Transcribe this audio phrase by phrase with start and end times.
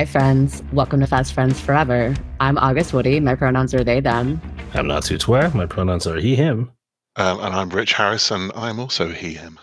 [0.00, 0.62] Hi, friends.
[0.72, 2.16] Welcome to Fest Friends Forever.
[2.40, 3.20] I'm August Woody.
[3.20, 4.40] My pronouns are they, them.
[4.72, 5.50] I'm not too twer.
[5.54, 6.72] My pronouns are he, him.
[7.16, 9.58] Um, and I'm Rich Harris, and I'm also he, him.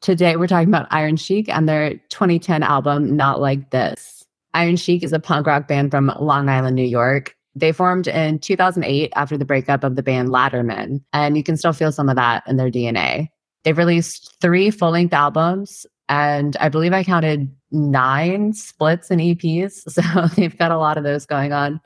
[0.00, 4.24] Today, we're talking about Iron Chic and their 2010 album, Not Like This.
[4.54, 7.34] Iron Chic is a punk rock band from Long Island, New York.
[7.56, 11.72] They formed in 2008 after the breakup of the band Latterman, and you can still
[11.72, 13.30] feel some of that in their DNA.
[13.64, 19.82] They've released three full length albums, and I believe I counted nine splits and EPs.
[19.90, 21.80] So they've got a lot of those going on.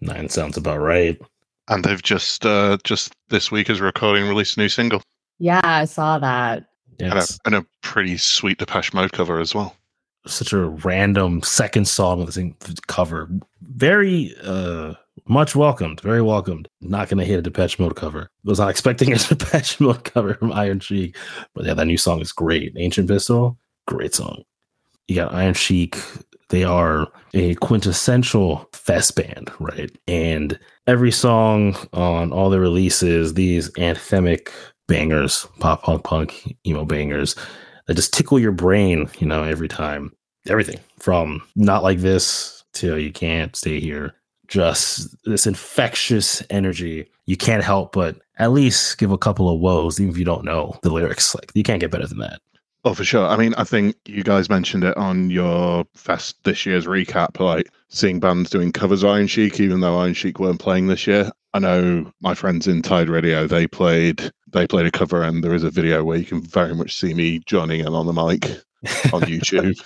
[0.00, 1.20] Nine sounds about right.
[1.68, 5.02] And they've just uh, just this week as recording released a new single
[5.38, 6.66] Yeah, I saw that.
[7.00, 7.38] and, a, Yes.
[7.44, 9.76] and a pretty sweet Depeche Mode cover as well.
[10.26, 12.56] Such a random second song with the same
[12.88, 13.28] cover.
[13.62, 14.94] Very uh
[15.28, 16.00] much welcomed.
[16.00, 16.68] Very welcomed.
[16.80, 18.28] Not gonna hit a Depeche Mode cover.
[18.44, 21.16] Was not expecting a Depeche Mode cover from Iron Chic.
[21.54, 22.72] But yeah, that new song is great.
[22.76, 24.42] Ancient Pistol, great song.
[25.08, 25.96] You got Iron Chic.
[26.48, 29.90] They are a quintessential fest band, right?
[30.06, 34.50] And every song on all the releases, these anthemic
[34.86, 37.34] bangers, pop punk punk, emo bangers
[37.86, 40.12] that just tickle your brain, you know, every time.
[40.48, 44.14] Everything from not like this to you can't stay here.
[44.48, 47.08] Just this infectious energy.
[47.26, 50.44] You can't help but at least give a couple of woes, even if you don't
[50.44, 51.34] know the lyrics.
[51.34, 52.40] Like you can't get better than that.
[52.84, 53.26] Oh, for sure.
[53.26, 57.70] I mean, I think you guys mentioned it on your fest this year's recap, like
[57.88, 61.30] seeing bands doing covers of Iron Chic, even though Iron Chic weren't playing this year.
[61.54, 65.54] I know my friends in Tide Radio, they played they played a cover and there
[65.54, 68.46] is a video where you can very much see me joining in on the mic
[69.12, 69.80] on YouTube.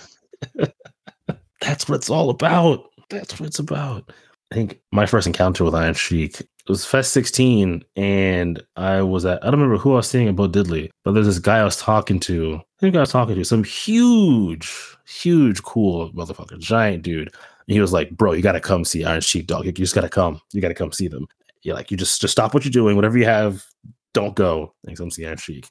[1.61, 2.89] That's what it's all about.
[3.09, 4.11] That's what it's about.
[4.51, 9.25] I think my first encounter with Iron Chic it was Fest 16, and I was
[9.25, 11.59] at, I don't remember who I was seeing at Bo Diddley, but there's this guy
[11.59, 12.59] I was talking to.
[12.77, 14.71] I think I was talking to some huge,
[15.07, 17.29] huge, cool motherfucker, giant dude.
[17.29, 19.65] And he was like, Bro, you got to come see Iron Chic, dog.
[19.65, 20.39] You just got to come.
[20.53, 21.27] You got to come see them.
[21.63, 23.65] You're like, you just, just stop what you're doing, whatever you have,
[24.13, 25.67] don't go and come see Iron Chic.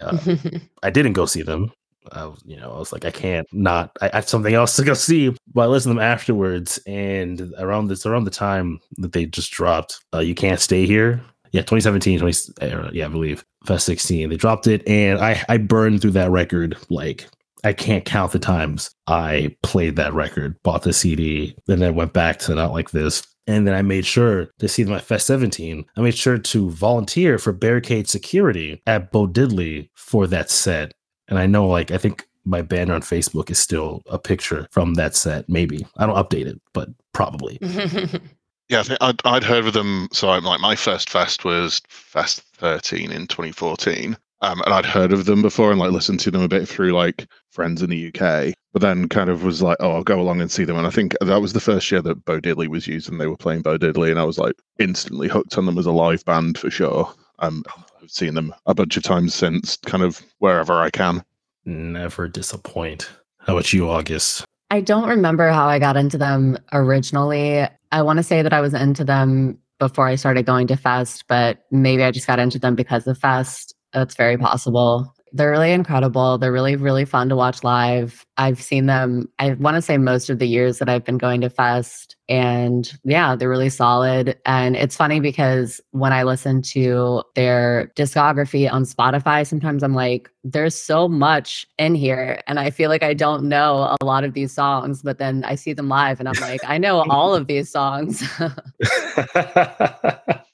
[0.00, 0.18] Uh,
[0.82, 1.70] I didn't go see them.
[2.12, 3.90] I was, you know, I was like, I can't not.
[4.00, 5.36] I, I have something else to go see.
[5.52, 9.50] But I listened to them afterwards, and around this, around the time that they just
[9.50, 11.20] dropped, uh, "You Can't Stay Here."
[11.52, 14.28] Yeah, 2017, 20, uh, yeah, I believe Fest 16.
[14.28, 17.26] They dropped it, and I I burned through that record like
[17.64, 22.12] I can't count the times I played that record, bought the CD, and then went
[22.12, 23.22] back to not like this.
[23.46, 25.84] And then I made sure to see my Fest 17.
[25.96, 30.92] I made sure to volunteer for barricade security at Bo Diddley for that set.
[31.28, 34.94] And I know, like, I think my banner on Facebook is still a picture from
[34.94, 35.48] that set.
[35.48, 37.58] Maybe I don't update it, but probably.
[38.68, 40.08] Yeah, I think I'd, I'd heard of them.
[40.12, 44.16] So I'm like, my first fest was Fest 13 in 2014.
[44.40, 46.92] Um, and I'd heard of them before and like listened to them a bit through
[46.92, 50.40] like friends in the UK, but then kind of was like, oh, I'll go along
[50.40, 50.76] and see them.
[50.76, 53.26] And I think that was the first year that Bo Diddley was used and they
[53.26, 54.10] were playing Bo Diddley.
[54.10, 57.12] And I was like instantly hooked on them as a live band for sure.
[57.40, 57.64] Um,
[58.00, 61.24] I've seen them a bunch of times since, kind of wherever I can.
[61.64, 63.10] Never disappoint.
[63.38, 64.44] How about you, August?
[64.70, 67.66] I don't remember how I got into them originally.
[67.90, 71.24] I want to say that I was into them before I started going to Fest,
[71.28, 73.74] but maybe I just got into them because of Fest.
[73.92, 75.14] That's very possible.
[75.32, 76.38] They're really incredible.
[76.38, 78.24] They're really, really fun to watch live.
[78.36, 81.40] I've seen them, I want to say most of the years that I've been going
[81.42, 82.16] to Fest.
[82.28, 84.38] And yeah, they're really solid.
[84.44, 90.30] And it's funny because when I listen to their discography on Spotify, sometimes I'm like,
[90.44, 92.40] there's so much in here.
[92.46, 95.54] And I feel like I don't know a lot of these songs, but then I
[95.54, 98.22] see them live and I'm like, I know all of these songs.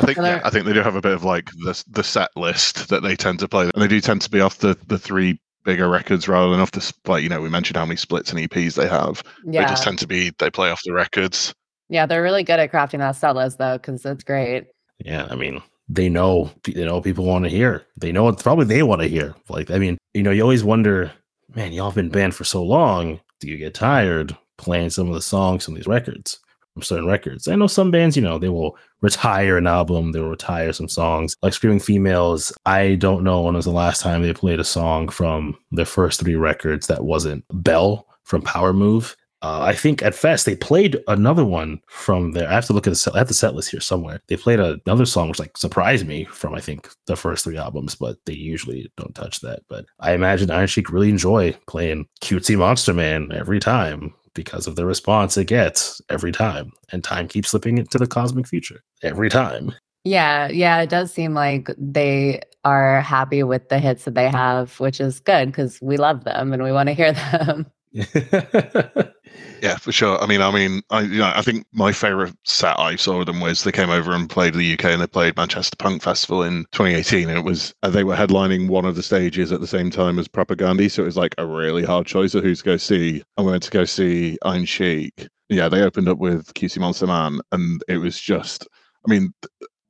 [0.00, 2.02] I think yeah, they're- I think they do have a bit of like the the
[2.04, 4.76] set list that they tend to play, and they do tend to be off the
[4.88, 7.84] the three bigger records rather than off the sp- like you know we mentioned how
[7.84, 9.22] many splits and EPs they have.
[9.44, 11.54] They just tend to be they play off the records.
[11.88, 14.66] Yeah, they're really good at crafting that set list though, because it's great.
[15.04, 17.84] Yeah, I mean, they know they know people want to hear.
[17.96, 19.34] They know it's probably they want to hear.
[19.48, 21.10] Like, I mean, you know, you always wonder,
[21.54, 23.20] man, y'all have been banned for so long.
[23.40, 26.38] Do you get tired playing some of the songs from these records,
[26.74, 27.48] from certain records?
[27.48, 30.88] I know some bands, you know, they will retire an album, they will retire some
[30.88, 31.36] songs.
[31.42, 35.08] Like Screaming Females, I don't know when was the last time they played a song
[35.08, 39.16] from their first three records that wasn't Bell from Power Move.
[39.42, 42.46] Uh, I think at Fest they played another one from there.
[42.46, 44.20] I have to look at the set, I have the set list here somewhere.
[44.28, 47.94] They played another song which like surprised me from I think the first three albums,
[47.94, 49.60] but they usually don't touch that.
[49.68, 54.76] But I imagine Iron Chic really enjoy playing cutesy Monster Man every time because of
[54.76, 59.28] the response it gets every time, and time keeps slipping into the cosmic future every
[59.28, 59.72] time.
[60.04, 64.78] Yeah, yeah, it does seem like they are happy with the hits that they have,
[64.80, 67.66] which is good because we love them and we want to hear them.
[69.62, 70.18] Yeah, for sure.
[70.22, 73.40] I mean, I mean, I you know, I think my favorite set I saw them
[73.40, 76.64] was they came over and played the UK and they played Manchester Punk Festival in
[76.72, 80.18] 2018, and it was they were headlining one of the stages at the same time
[80.18, 83.22] as Propagandhi, so it was like a really hard choice of who to go see.
[83.36, 85.28] We went to go see Iron Chic.
[85.50, 88.66] Yeah, they opened up with Cutesy Monster Man, and it was just.
[89.06, 89.32] I mean,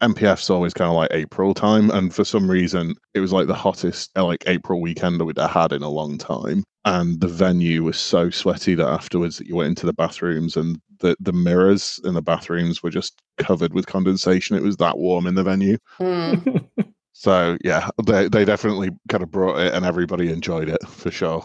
[0.03, 3.55] MPF's always kind of like April time, and for some reason, it was like the
[3.55, 6.65] hottest uh, like April weekend that we'd had in a long time.
[6.87, 10.81] And the venue was so sweaty that afterwards, that you went into the bathrooms and
[11.01, 14.57] the the mirrors in the bathrooms were just covered with condensation.
[14.57, 15.77] It was that warm in the venue.
[15.99, 16.67] Mm.
[17.21, 21.45] So yeah, they they definitely kind of brought it, and everybody enjoyed it for sure.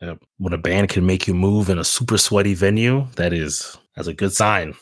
[0.00, 0.22] Yep.
[0.38, 4.06] When a band can make you move in a super sweaty venue, that is that's
[4.06, 4.76] a good sign.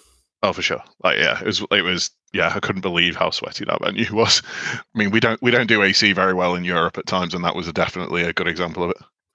[0.45, 0.83] Oh, for sure.
[1.03, 4.43] Like yeah, it was it was yeah, I couldn't believe how sweaty that venue was.
[4.75, 7.43] I mean, we don't we don't do AC very well in Europe at times, and
[7.45, 8.93] that was definitely a good example of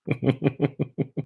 [0.07, 0.71] it.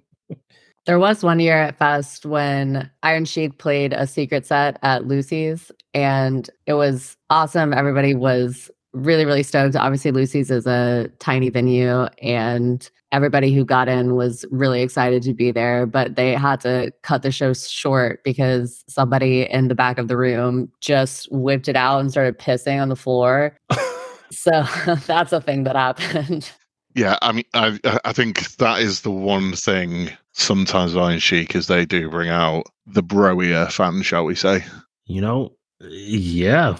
[0.86, 5.72] There was one year at Fest when Iron Chic played a secret set at Lucy's,
[5.94, 7.72] and it was awesome.
[7.72, 9.76] Everybody was really, really stoked.
[9.76, 15.34] Obviously, Lucy's is a tiny venue, and everybody who got in was really excited to
[15.34, 15.86] be there.
[15.86, 20.16] But they had to cut the show short because somebody in the back of the
[20.16, 23.58] room just whipped it out and started pissing on the floor.
[24.30, 24.64] so
[25.06, 26.50] that's a thing that happened.
[26.96, 31.56] Yeah, I mean, I I think that is the one thing sometimes with Iron Chic
[31.56, 34.62] is they do bring out the broier fan, shall we say?
[35.06, 36.78] you know, yeah,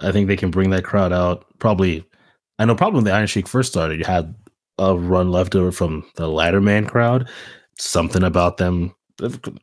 [0.00, 1.44] I think they can bring that crowd out.
[1.58, 2.04] Probably,
[2.58, 2.74] I know.
[2.74, 4.34] Probably when the Iron Chic first started, you had
[4.78, 7.28] a run left over from the Latterman crowd.
[7.78, 8.94] Something about them.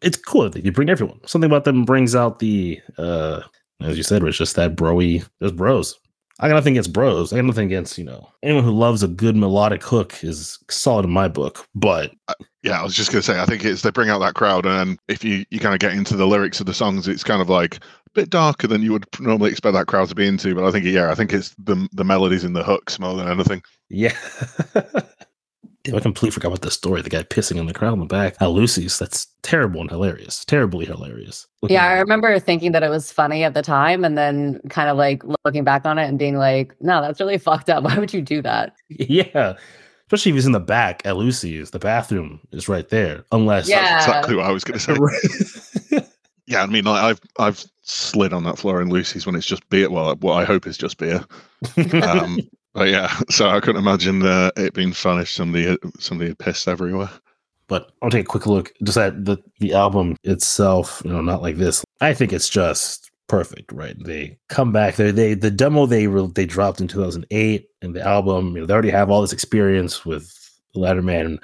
[0.04, 1.20] It's cool you bring everyone.
[1.26, 3.42] Something about them brings out the, uh
[3.82, 6.00] as you said, Rich, just that broy, just bros.
[6.40, 7.34] I got nothing against bros.
[7.34, 11.06] I got nothing against you know anyone who loves a good melodic hook is solid
[11.06, 11.68] in my book.
[11.74, 12.12] But
[12.62, 15.00] Yeah, I was just gonna say, I think it's they bring out that crowd, and
[15.08, 17.50] if you you kind of get into the lyrics of the songs, it's kind of
[17.50, 17.80] like
[18.18, 20.54] bit darker than you would normally expect that crowd to be into.
[20.56, 23.28] But I think yeah, I think it's the the melodies in the hooks more than
[23.28, 23.62] anything.
[23.90, 24.16] Yeah.
[25.84, 27.02] Damn, I completely forgot about the story.
[27.02, 29.00] The guy pissing in the crowd in the back at Lucy's.
[29.00, 30.44] That's terrible and hilarious.
[30.44, 31.48] Terribly hilarious.
[31.62, 32.00] Looking Yeah, I back.
[32.02, 35.64] remember thinking that it was funny at the time and then kind of like looking
[35.64, 37.84] back on it and being like, no, that's really fucked up.
[37.86, 38.74] Why would you do that?
[38.90, 39.56] Yeah.
[40.08, 41.72] Especially if he's in the back at Lucy's.
[41.72, 43.24] The bathroom is right there.
[43.32, 43.98] Unless Yeah.
[43.98, 44.96] Exactly what I was gonna say.
[46.48, 49.68] Yeah, I mean, like, I've I've slid on that floor in Lucy's when it's just
[49.70, 49.90] beer.
[49.90, 51.24] Well, what I hope is just beer.
[52.04, 52.40] Um,
[52.74, 56.40] but yeah, so I couldn't imagine uh, it being fun if somebody had- somebody had
[56.40, 57.10] pissed everywhere.
[57.68, 61.42] but I'll take a quick look just at the, the album itself, you know, not
[61.42, 61.84] like this.
[62.02, 63.96] I think it's just perfect, right?
[64.06, 64.96] They come back.
[64.96, 68.66] They they the demo they re- they dropped in 2008 and the album, you know,
[68.66, 70.34] they already have all this experience with
[70.76, 71.44] Latterman and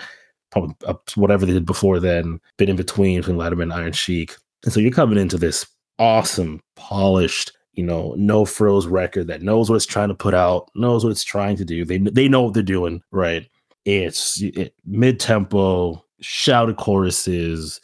[0.51, 0.75] probably
[1.15, 4.35] whatever they did before then, bit in between between Latterman and Iron Chic.
[4.63, 5.65] And so you're coming into this
[5.99, 10.69] awesome, polished, you know, no frills record that knows what it's trying to put out,
[10.75, 11.85] knows what it's trying to do.
[11.85, 13.47] They they know what they're doing, right?
[13.85, 17.81] It's it, mid tempo, shouted choruses,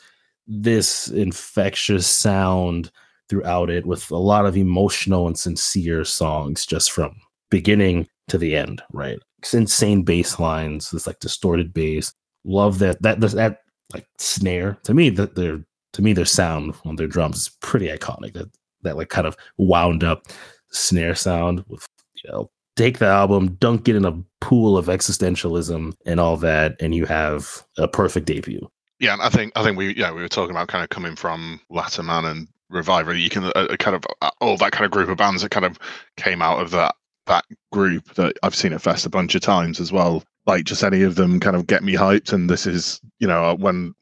[0.48, 2.92] this infectious sound
[3.30, 7.16] throughout it with a lot of emotional and sincere songs just from
[7.52, 9.20] beginning to the end, right?
[9.40, 12.14] It's insane bass lines, this like distorted bass.
[12.44, 13.58] Love that that that, that
[13.94, 14.78] like snare.
[14.84, 18.34] To me, that their to me their sound on their drums is pretty iconic.
[18.34, 18.50] That
[18.84, 20.28] that like kind of wound up
[20.72, 21.86] snare sound with
[22.24, 26.76] you know take the album, dunk it in a pool of existentialism and all that,
[26.80, 28.70] and you have a perfect debut.
[29.00, 31.60] Yeah, I think I think we yeah we were talking about kind of coming from
[31.72, 33.22] Latterman and RVIVR.
[33.22, 35.66] You can uh, kind of uh, all that kind of group of bands that kind
[35.66, 35.78] of
[36.18, 39.80] came out of that that group that I've seen at Fest a bunch of times
[39.80, 40.24] as well.
[40.46, 42.34] Like just any of them kind of get me hyped.
[42.34, 43.94] And this is you know uh, when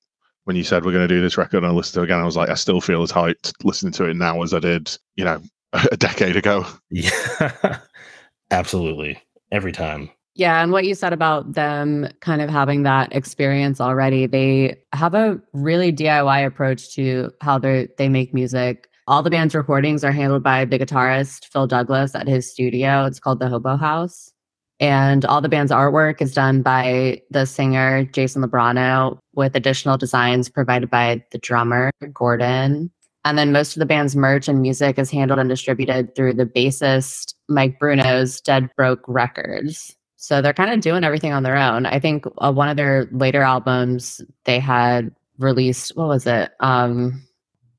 [0.47, 2.19] when you said we're going to do this record and I listened to it again,
[2.19, 4.97] I was like I still feel as hyped listening to it now as I did
[5.15, 5.41] you know
[5.91, 6.65] a decade ago.
[6.89, 7.77] Yeah,
[8.51, 9.21] absolutely.
[9.51, 10.09] Every time.
[10.35, 15.13] Yeah, and what you said about them kind of having that experience already, they have
[15.15, 18.87] a really DIY approach to how they they make music.
[19.07, 23.05] All the band's recordings are handled by the guitarist Phil Douglas at his studio.
[23.05, 24.31] It's called the Hobo House.
[24.79, 30.49] And all the band's artwork is done by the singer Jason Lubrano, with additional designs
[30.49, 32.91] provided by the drummer Gordon.
[33.25, 36.45] And then most of the band's merch and music is handled and distributed through the
[36.45, 39.95] bassist Mike Bruno's Dead Broke Records.
[40.15, 41.85] So they're kind of doing everything on their own.
[41.85, 46.51] I think uh, one of their later albums they had released, what was it?
[46.59, 47.23] Um,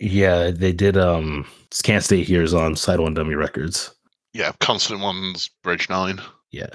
[0.00, 0.96] Yeah, they did.
[0.96, 1.46] Um,
[1.82, 3.94] Can't Stay Here is on Side One Dummy Records.
[4.34, 6.20] Yeah, Constant Ones, Bridge Nine.
[6.50, 6.68] yeah,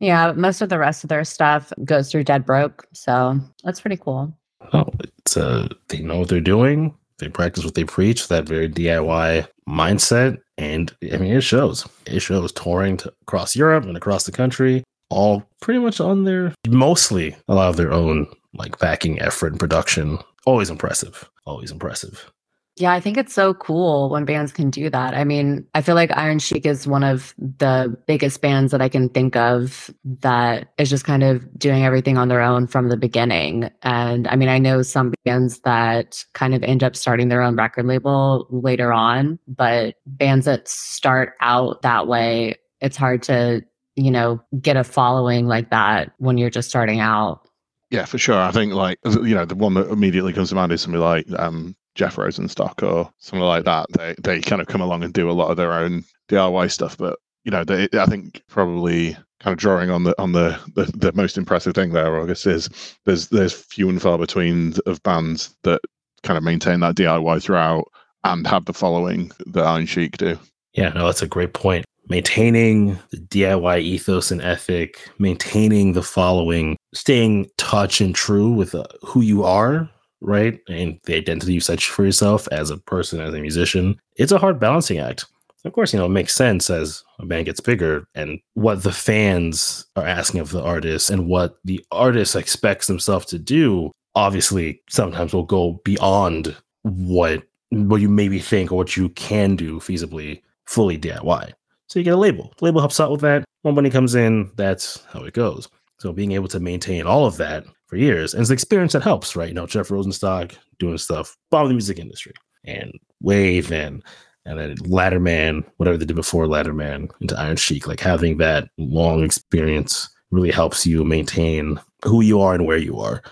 [0.00, 2.86] most of the rest of their stuff goes through Dead Broke.
[2.92, 4.36] So that's pretty cool.
[4.72, 6.94] Oh, it's uh, they know what they're doing.
[7.18, 8.28] They practice what they preach.
[8.28, 11.88] That very DIY mindset, and I mean, it shows.
[12.06, 16.54] It shows touring to, across Europe and across the country, all pretty much on their
[16.68, 20.18] mostly a lot of their own like backing effort and production.
[20.44, 21.28] Always impressive.
[21.46, 22.30] Always impressive.
[22.78, 25.14] Yeah, I think it's so cool when bands can do that.
[25.14, 28.90] I mean, I feel like Iron Chic is one of the biggest bands that I
[28.90, 29.90] can think of
[30.20, 33.70] that is just kind of doing everything on their own from the beginning.
[33.82, 37.56] And I mean, I know some bands that kind of end up starting their own
[37.56, 43.62] record label later on, but bands that start out that way, it's hard to,
[43.94, 47.48] you know, get a following like that when you're just starting out.
[47.90, 48.38] Yeah, for sure.
[48.38, 51.40] I think like you know the one that immediately comes to mind is somebody like
[51.40, 53.86] um, Jeff Rosenstock or something like that.
[53.92, 56.96] They they kind of come along and do a lot of their own DIY stuff,
[56.96, 60.84] but you know, they, I think probably kind of drawing on the on the, the,
[60.84, 62.68] the most impressive thing there, August, is
[63.04, 65.80] there's there's few and far between of bands that
[66.22, 67.84] kind of maintain that DIY throughout
[68.24, 70.38] and have the following that Iron Chic do.
[70.74, 71.84] Yeah, no, that's a great point.
[72.08, 78.84] Maintaining the DIY ethos and ethic, maintaining the following, staying touch and true with uh,
[79.02, 79.88] who you are
[80.26, 80.60] right?
[80.68, 84.38] And the identity you set for yourself as a person, as a musician, it's a
[84.38, 85.24] hard balancing act.
[85.64, 88.92] Of course, you know, it makes sense as a band gets bigger and what the
[88.92, 94.80] fans are asking of the artist and what the artist expects themselves to do, obviously
[94.88, 100.40] sometimes will go beyond what what you maybe think or what you can do feasibly
[100.66, 101.52] fully DIY.
[101.88, 102.52] So you get a label.
[102.58, 103.44] The label helps out with that.
[103.62, 105.68] When money comes in, that's how it goes.
[105.98, 108.34] So being able to maintain all of that for years.
[108.34, 109.48] And it's the experience that helps, right?
[109.48, 112.32] You know, Jeff Rosenstock doing stuff, bomb the music industry
[112.64, 114.02] and Wave and
[114.44, 119.24] and then Latterman, whatever they did before Latterman into Iron Chic, like having that long
[119.24, 123.22] experience really helps you maintain who you are and where you are.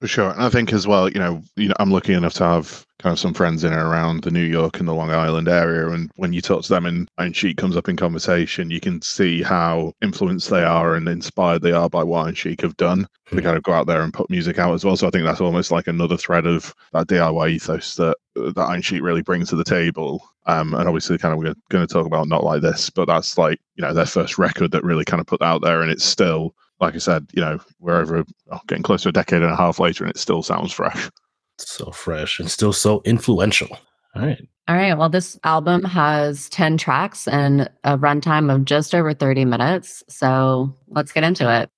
[0.00, 0.30] For sure.
[0.30, 3.12] And I think as well, you know, you know, I'm lucky enough to have kind
[3.12, 5.88] of some friends in and around the New York and the Long Island area.
[5.88, 9.00] And when you talk to them and Iron Chic comes up in conversation, you can
[9.02, 13.02] see how influenced they are and inspired they are by what Iron Chic have done
[13.02, 13.38] mm-hmm.
[13.38, 13.44] hmm.
[13.44, 14.96] kind of go out there and put music out as well.
[14.96, 18.82] So I think that's almost like another thread of that DIY ethos that that Iron
[18.82, 20.22] Chic really brings to the table.
[20.46, 23.36] Um, and obviously, kind of we're going to talk about not like this, but that's
[23.36, 26.04] like you know their first record that really kind of put out there, and it's
[26.04, 29.52] still like I said, you know, we're over oh, getting close to a decade and
[29.52, 31.10] a half later, and it still sounds fresh.
[31.58, 33.68] So fresh and still so influential.
[34.14, 34.40] All right.
[34.68, 34.96] All right.
[34.96, 40.02] Well, this album has 10 tracks and a runtime of just over 30 minutes.
[40.08, 41.70] So let's get into it.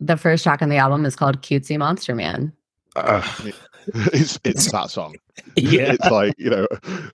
[0.00, 2.52] The first track on the album is called Cutesy Monster Man.
[2.96, 3.22] Uh,
[4.12, 5.16] it's it's that song.
[5.54, 5.92] Yeah.
[5.92, 6.66] It's like, you know,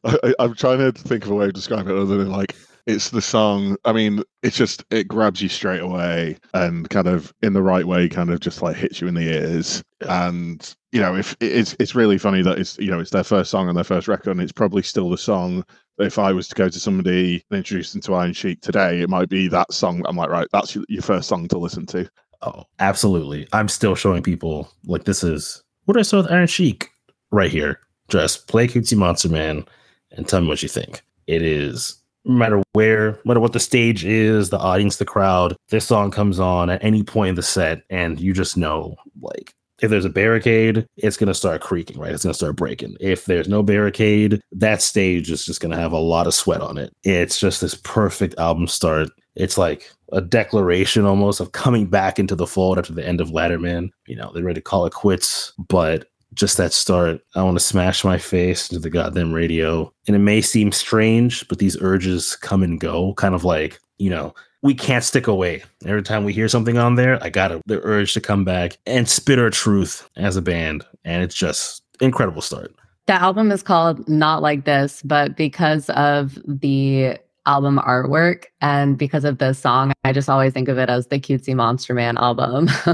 [0.04, 3.10] I, I'm trying to think of a way of describing it other than like it's
[3.10, 3.76] the song.
[3.84, 7.86] I mean, it's just it grabs you straight away and kind of in the right
[7.86, 9.82] way, kind of just like hits you in the ears.
[10.02, 13.50] And you know, if it's it's really funny that it's you know it's their first
[13.50, 15.64] song on their first record, and it's probably still the song.
[15.98, 19.08] If I was to go to somebody and introduce them to Iron Chic today, it
[19.08, 20.02] might be that song.
[20.06, 22.08] I'm like, right, that's your, first song to listen to.
[22.42, 23.46] Oh, absolutely.
[23.52, 26.90] I'm still showing people like this is what I saw with Iron Chic
[27.30, 27.78] right here.
[28.08, 29.64] Just play Cutesy Monster Man
[30.10, 31.02] and tell me what you think.
[31.26, 35.56] It is no matter where, no matter what the stage is, the audience, the crowd,
[35.68, 39.52] this song comes on at any point in the set, and you just know, like,
[39.82, 42.12] if there's a barricade, it's going to start creaking, right?
[42.12, 42.96] It's going to start breaking.
[43.00, 46.60] If there's no barricade, that stage is just going to have a lot of sweat
[46.60, 46.92] on it.
[47.02, 49.08] It's just this perfect album start.
[49.34, 53.30] It's like a declaration almost of coming back into the fold after the end of
[53.30, 53.90] Latterman.
[54.06, 57.64] You know, they're ready to call it quits, but just that start, I want to
[57.64, 59.92] smash my face into the goddamn radio.
[60.06, 64.10] And it may seem strange, but these urges come and go, kind of like, you
[64.10, 65.62] know, we can't stick away.
[65.84, 69.08] Every time we hear something on there, I got the urge to come back and
[69.08, 70.84] spit our truth as a band.
[71.04, 72.74] And it's just incredible start.
[73.06, 79.24] The album is called Not Like This, but because of the album artwork and because
[79.24, 82.68] of this song, I just always think of it as the Cutesy Monster Man album.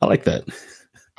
[0.00, 0.44] I like that.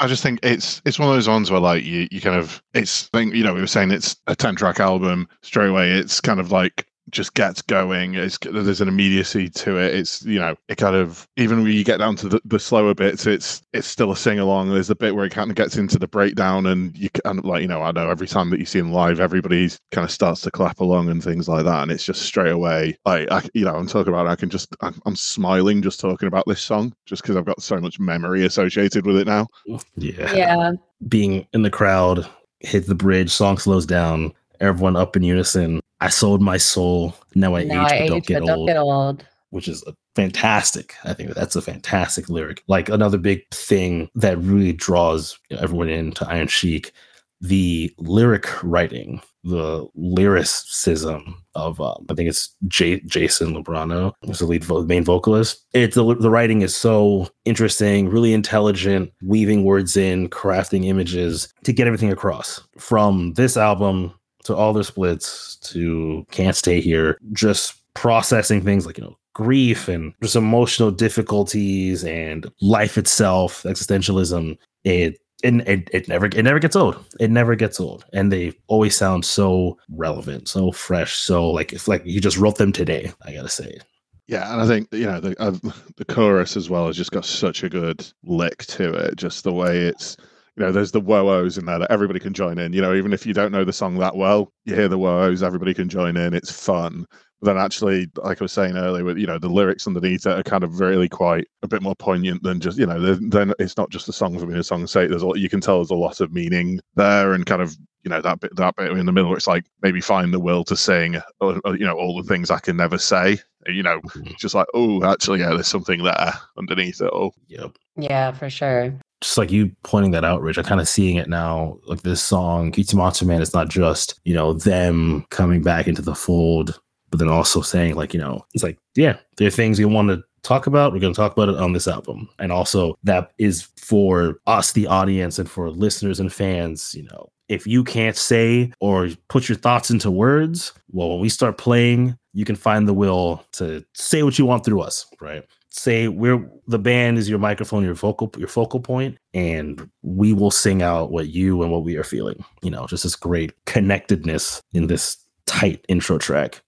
[0.01, 2.61] I just think it's it's one of those ones where like you you kind of
[2.73, 5.91] it's think you know we were saying it's a ten track album straight away.
[5.91, 8.15] It's kind of like just gets going.
[8.15, 9.93] It's, there's an immediacy to it.
[9.93, 12.93] It's you know it kind of even when you get down to the, the slower
[12.93, 14.69] bits, it's it's still a sing along.
[14.69, 17.45] There's a bit where it kind of gets into the breakdown, and you kind of
[17.45, 20.11] like you know I know every time that you see him live, everybody kind of
[20.11, 22.97] starts to clap along and things like that, and it's just straight away.
[23.05, 24.27] Like I, you know I'm talking about.
[24.27, 27.61] I can just I'm, I'm smiling just talking about this song just because I've got
[27.61, 29.47] so much memory associated with it now.
[29.95, 30.33] Yeah.
[30.33, 30.71] Yeah.
[31.07, 32.27] Being in the crowd,
[32.59, 37.15] hit the bridge, song slows down, everyone up in unison I sold my soul.
[37.35, 39.25] Now I now age, I but, age don't, get but don't get old.
[39.51, 40.95] which is a fantastic.
[41.03, 42.63] I think that's a fantastic lyric.
[42.67, 46.91] Like another big thing that really draws everyone into Iron Chic,
[47.39, 54.45] the lyric writing, the lyricism of um, I think it's J- Jason Lubrano, who's the
[54.45, 55.65] lead vo- main vocalist.
[55.73, 61.73] It's the, the writing is so interesting, really intelligent, weaving words in, crafting images to
[61.73, 62.61] get everything across.
[62.77, 68.97] From this album to all their splits to Can't Stay Here, just processing things like
[68.97, 74.57] you know grief and just emotional difficulties and life itself, existentialism.
[74.83, 77.03] It it, it, it never it never gets old.
[77.19, 81.87] It never gets old, and they always sound so relevant, so fresh, so like if
[81.87, 83.11] like you just wrote them today.
[83.25, 83.79] I gotta say.
[84.27, 85.51] Yeah, and I think you know the uh,
[85.97, 89.15] the chorus as well has just got such a good lick to it.
[89.15, 90.15] Just the way it's
[90.57, 92.73] you know, there's the whoa-ohs in there that everybody can join in.
[92.73, 95.43] You know, even if you don't know the song that well, you hear the whoa-ohs,
[95.43, 96.33] everybody can join in.
[96.33, 97.05] It's fun.
[97.41, 100.37] But then actually, like I was saying earlier, with you know the lyrics underneath it
[100.37, 103.15] are kind of really quite a bit more poignant than just you know.
[103.15, 105.09] Then it's not just the song for being a song's sake.
[105.09, 108.09] There's a, you can tell there's a lot of meaning there, and kind of you
[108.09, 110.63] know that bit that bit in the middle where it's like maybe find the will
[110.65, 113.39] to sing, or, or, you know, all the things I can never say.
[113.65, 114.33] You know, mm-hmm.
[114.37, 117.33] just like oh, actually, yeah, there's something there underneath it all.
[117.47, 117.75] Yep.
[117.95, 121.29] Yeah, for sure just like you pointing that out, Rich, I'm kind of seeing it
[121.29, 121.77] now.
[121.85, 126.15] Like this song, Monster Man, it's not just, you know, them coming back into the
[126.15, 129.87] fold, but then also saying, like, you know, it's like, yeah, there are things you
[129.87, 130.91] want to talk about.
[130.91, 132.29] We're going to talk about it on this album.
[132.39, 137.29] And also, that is for us, the audience, and for listeners and fans, you know,
[137.47, 142.17] if you can't say or put your thoughts into words, well, when we start playing,
[142.33, 145.43] you can find the will to say what you want through us, right?
[145.71, 150.51] Say we're the band is your microphone, your vocal, your focal point, and we will
[150.51, 152.43] sing out what you and what we are feeling.
[152.61, 156.61] You know, just this great connectedness in this tight intro track.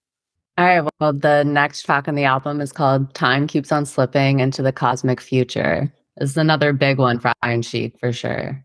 [0.56, 0.90] All right.
[1.00, 4.72] Well, the next track on the album is called Time Keeps on Slipping into the
[4.72, 5.92] Cosmic Future.
[6.16, 8.64] This is another big one for Iron Chic for sure.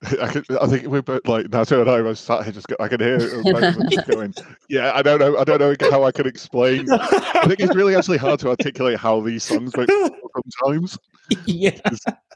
[0.22, 2.76] I, could, I think we're both like Natu and I was sat here just go,
[2.78, 4.32] I can hear just going,
[4.68, 6.86] yeah, I don't know, I don't know how I can explain.
[6.90, 10.98] I think it's really actually hard to articulate how these songs make sometimes.
[11.44, 11.78] Yeah,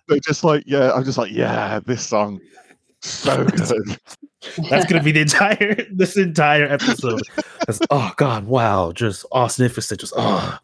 [0.07, 2.41] they're just like, yeah, I'm just like, yeah, this song
[3.01, 3.99] so good.
[4.69, 7.23] That's gonna be the entire this entire episode.
[7.91, 10.59] oh god, wow, just awesomeness, just oh.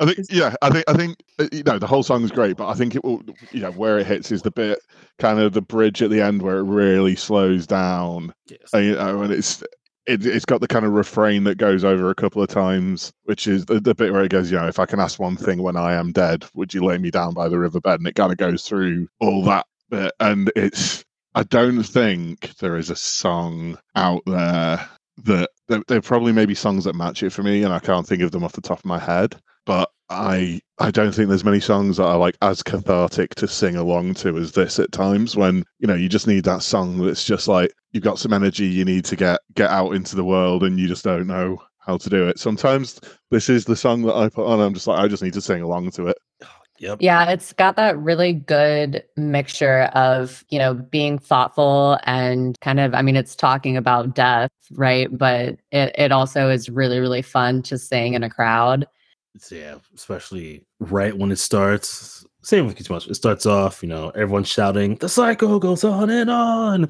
[0.00, 2.56] I think yeah, I think I think uh, you know the whole song is great,
[2.56, 4.78] but I think it will you know where it hits is the bit
[5.18, 8.34] kind of the bridge at the end where it really slows down.
[8.46, 8.72] Yes.
[8.72, 9.62] And, you know, and it's
[10.06, 13.46] it, has got the kind of refrain that goes over a couple of times, which
[13.46, 15.62] is the, the, bit where it goes, you know, if I can ask one thing
[15.62, 18.00] when I am dead, would you lay me down by the riverbed?
[18.00, 20.12] And it kind of goes through all that bit.
[20.20, 21.04] And it's,
[21.34, 24.88] I don't think there is a song out there
[25.24, 28.06] that there, there probably may be songs that match it for me, and I can't
[28.06, 29.34] think of them off the top of my head.
[29.66, 33.76] But I I don't think there's many songs that are like as cathartic to sing
[33.76, 37.24] along to as this at times when you know you just need that song that's
[37.24, 40.62] just like you've got some energy you need to get get out into the world
[40.62, 42.38] and you just don't know how to do it.
[42.38, 43.00] Sometimes
[43.30, 44.60] this is the song that I put on.
[44.60, 46.18] I'm just like I just need to sing along to it.
[46.80, 46.98] Yep.
[47.00, 52.94] Yeah, it's got that really good mixture of, you know, being thoughtful and kind of,
[52.94, 55.06] I mean, it's talking about death, right?
[55.16, 58.88] But it, it also is really, really fun to sing in a crowd.
[59.34, 62.24] It's, yeah, especially right when it starts.
[62.42, 63.08] Same with much.
[63.08, 66.84] It starts off, you know, everyone's shouting, the cycle goes on and on.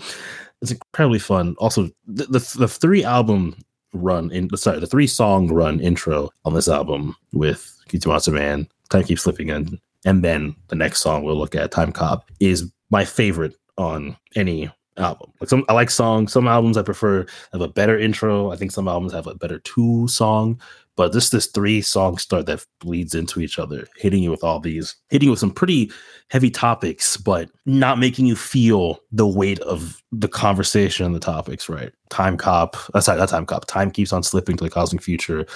[0.61, 1.55] It's incredibly fun.
[1.59, 3.57] Also, the, the, the three album
[3.93, 7.71] run in sorry, the three song run intro on this album with
[8.05, 9.79] Monster Man Time keeps slipping in.
[10.05, 14.71] And then the next song we'll look at, Time Cop, is my favorite on any
[14.97, 15.33] album.
[15.41, 16.33] Like some I like songs.
[16.33, 18.53] Some albums I prefer have a better intro.
[18.53, 20.61] I think some albums have a better two song.
[20.97, 24.61] But this this three song start that bleeds into each other, hitting you with all
[24.61, 25.91] these, hitting you with some pretty
[26.31, 31.69] heavy topics, but not making you feel the weight of the conversation and the topics,
[31.69, 31.93] right?
[32.11, 35.47] Time cop, aside that time cop, time keeps on slipping to the cosmic future,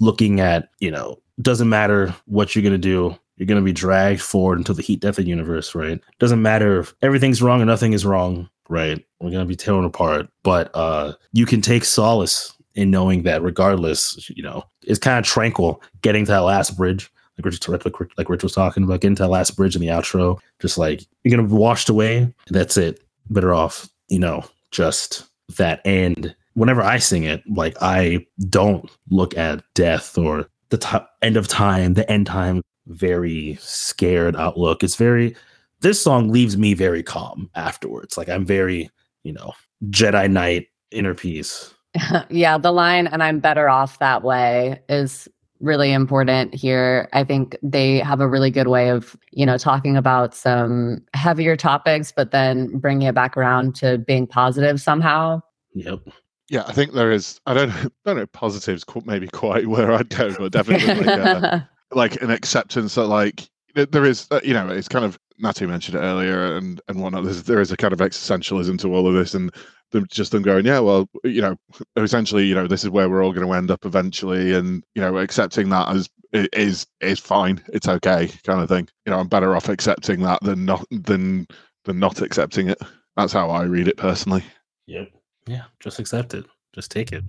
[0.00, 3.16] looking at, you know, doesn't matter what you're gonna do.
[3.36, 6.00] You're gonna be dragged forward into the heat death of the universe, right?
[6.18, 9.04] Doesn't matter if everything's wrong or nothing is wrong, right?
[9.20, 10.28] We're gonna be torn apart.
[10.42, 15.24] But uh you can take solace in knowing that regardless, you know, it's kind of
[15.24, 17.10] tranquil getting to that last bridge.
[17.36, 17.84] Like Rich, like,
[18.18, 21.04] like Rich was talking about, getting to that last bridge in the outro, just like
[21.22, 22.34] you're gonna be washed away.
[22.48, 23.00] That's it.
[23.30, 29.36] Better off, you know, just that end whenever I sing it, like I don't look
[29.36, 34.82] at death or the t- end of time, the end time, very scared outlook.
[34.82, 35.36] It's very,
[35.80, 38.18] this song leaves me very calm afterwards.
[38.18, 38.90] Like I'm very,
[39.22, 39.52] you know,
[39.86, 41.72] Jedi Knight inner peace.
[42.30, 45.28] yeah, the line, and I'm better off that way, is
[45.60, 47.08] really important here.
[47.12, 51.56] I think they have a really good way of, you know, talking about some heavier
[51.56, 55.40] topics, but then bringing it back around to being positive somehow.
[55.74, 56.00] Yep.
[56.48, 57.40] Yeah, I think there is.
[57.46, 58.26] I don't, I don't know.
[58.26, 61.60] Positives qu- maybe quite where I'd go, but definitely like, uh,
[61.92, 64.26] like an acceptance that like there is.
[64.30, 67.24] Uh, you know, it's kind of Natu mentioned it earlier and and whatnot.
[67.24, 69.52] There's, there is a kind of existentialism to all of this, and
[69.90, 71.56] them just them going, yeah, well, you know,
[71.96, 75.02] essentially, you know, this is where we're all going to end up eventually, and you
[75.02, 77.62] know, accepting that as is is fine.
[77.72, 78.88] It's okay, kind of thing.
[79.06, 81.46] You know, I'm better off accepting that than not than
[81.84, 82.78] than not accepting it.
[83.16, 84.44] That's how I read it personally.
[84.86, 85.10] Yep.
[85.46, 85.64] Yeah.
[85.80, 86.46] Just accept it.
[86.74, 87.24] Just take it.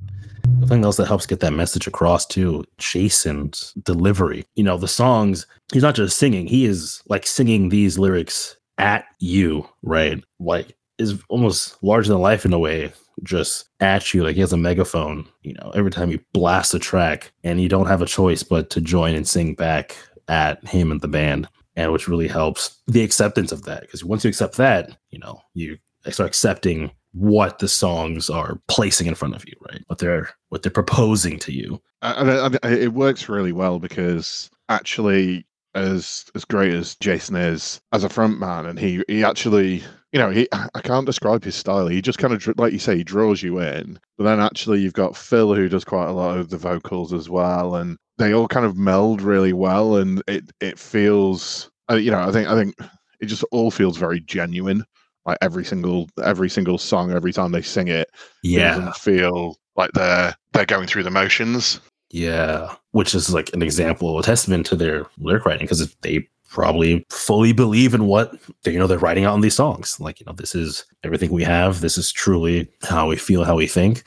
[0.60, 4.46] The thing else that helps get that message across too, Jason's delivery.
[4.56, 9.06] You know, the songs, he's not just singing, he is like singing these lyrics at
[9.20, 10.24] you, right?
[10.40, 12.92] Like is almost larger than life in a way,
[13.24, 14.24] just at you.
[14.24, 17.70] Like he has a megaphone, you know, every time you blast a track and you
[17.70, 19.96] don't have a choice but to join and sing back
[20.28, 21.48] at him and the band.
[21.76, 23.82] And which really helps the acceptance of that.
[23.82, 25.78] Because once you accept that, you know, you
[26.10, 29.84] start accepting what the songs are placing in front of you, right?
[29.88, 31.82] What they're what they're proposing to you.
[32.02, 37.80] And I- I- it works really well because actually, as as great as Jason is
[37.92, 41.88] as a frontman, and he he actually, you know, he I can't describe his style.
[41.88, 44.00] He just kind of like you say, he draws you in.
[44.18, 47.30] But then actually, you've got Phil who does quite a lot of the vocals as
[47.30, 52.12] well, and they all kind of meld really well, and it it feels, uh, you
[52.12, 52.76] know, I think I think
[53.20, 54.84] it just all feels very genuine.
[55.26, 58.10] Like every single every single song, every time they sing it, it
[58.44, 58.76] Yeah.
[58.76, 61.80] doesn't feel like they're they're going through the motions.
[62.12, 62.74] Yeah.
[62.92, 67.54] Which is like an example, a testament to their lyric writing, because they probably fully
[67.54, 70.00] believe in what they you know they're writing out in these songs.
[70.00, 71.82] Like, you know, this is everything we have.
[71.82, 74.04] This is truly how we feel, how we think.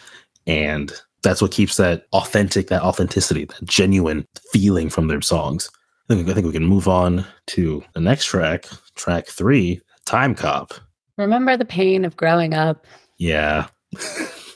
[0.49, 5.71] And that's what keeps that authentic, that authenticity, that genuine feeling from their songs.
[6.11, 10.35] I think, I think we can move on to the next track, track three, Time
[10.35, 10.75] Cop.
[11.19, 12.87] Remember the pain of growing up.
[13.19, 13.69] Yeah.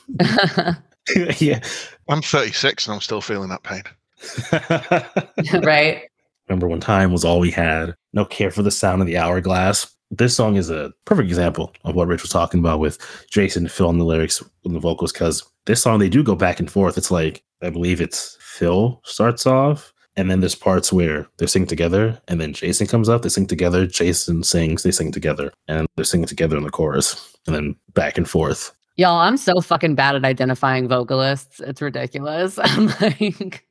[1.37, 1.59] yeah.
[2.09, 3.83] I'm 36 and I'm still feeling that pain.
[5.63, 6.03] right?
[6.47, 7.95] Remember when time was all we had?
[8.13, 9.93] No care for the sound of the hourglass.
[10.09, 12.97] This song is a perfect example of what Rich was talking about with
[13.29, 16.71] Jason filling the lyrics and the vocals because this song they do go back and
[16.71, 16.97] forth.
[16.97, 21.67] It's like I believe it's Phil starts off, and then there's parts where they're singing
[21.67, 25.87] together, and then Jason comes up, they sing together, Jason sings, they sing together, and
[25.95, 28.73] they're singing together in the chorus, and then back and forth.
[28.97, 31.59] Y'all, I'm so fucking bad at identifying vocalists.
[31.61, 32.57] It's ridiculous.
[32.63, 33.65] I'm like,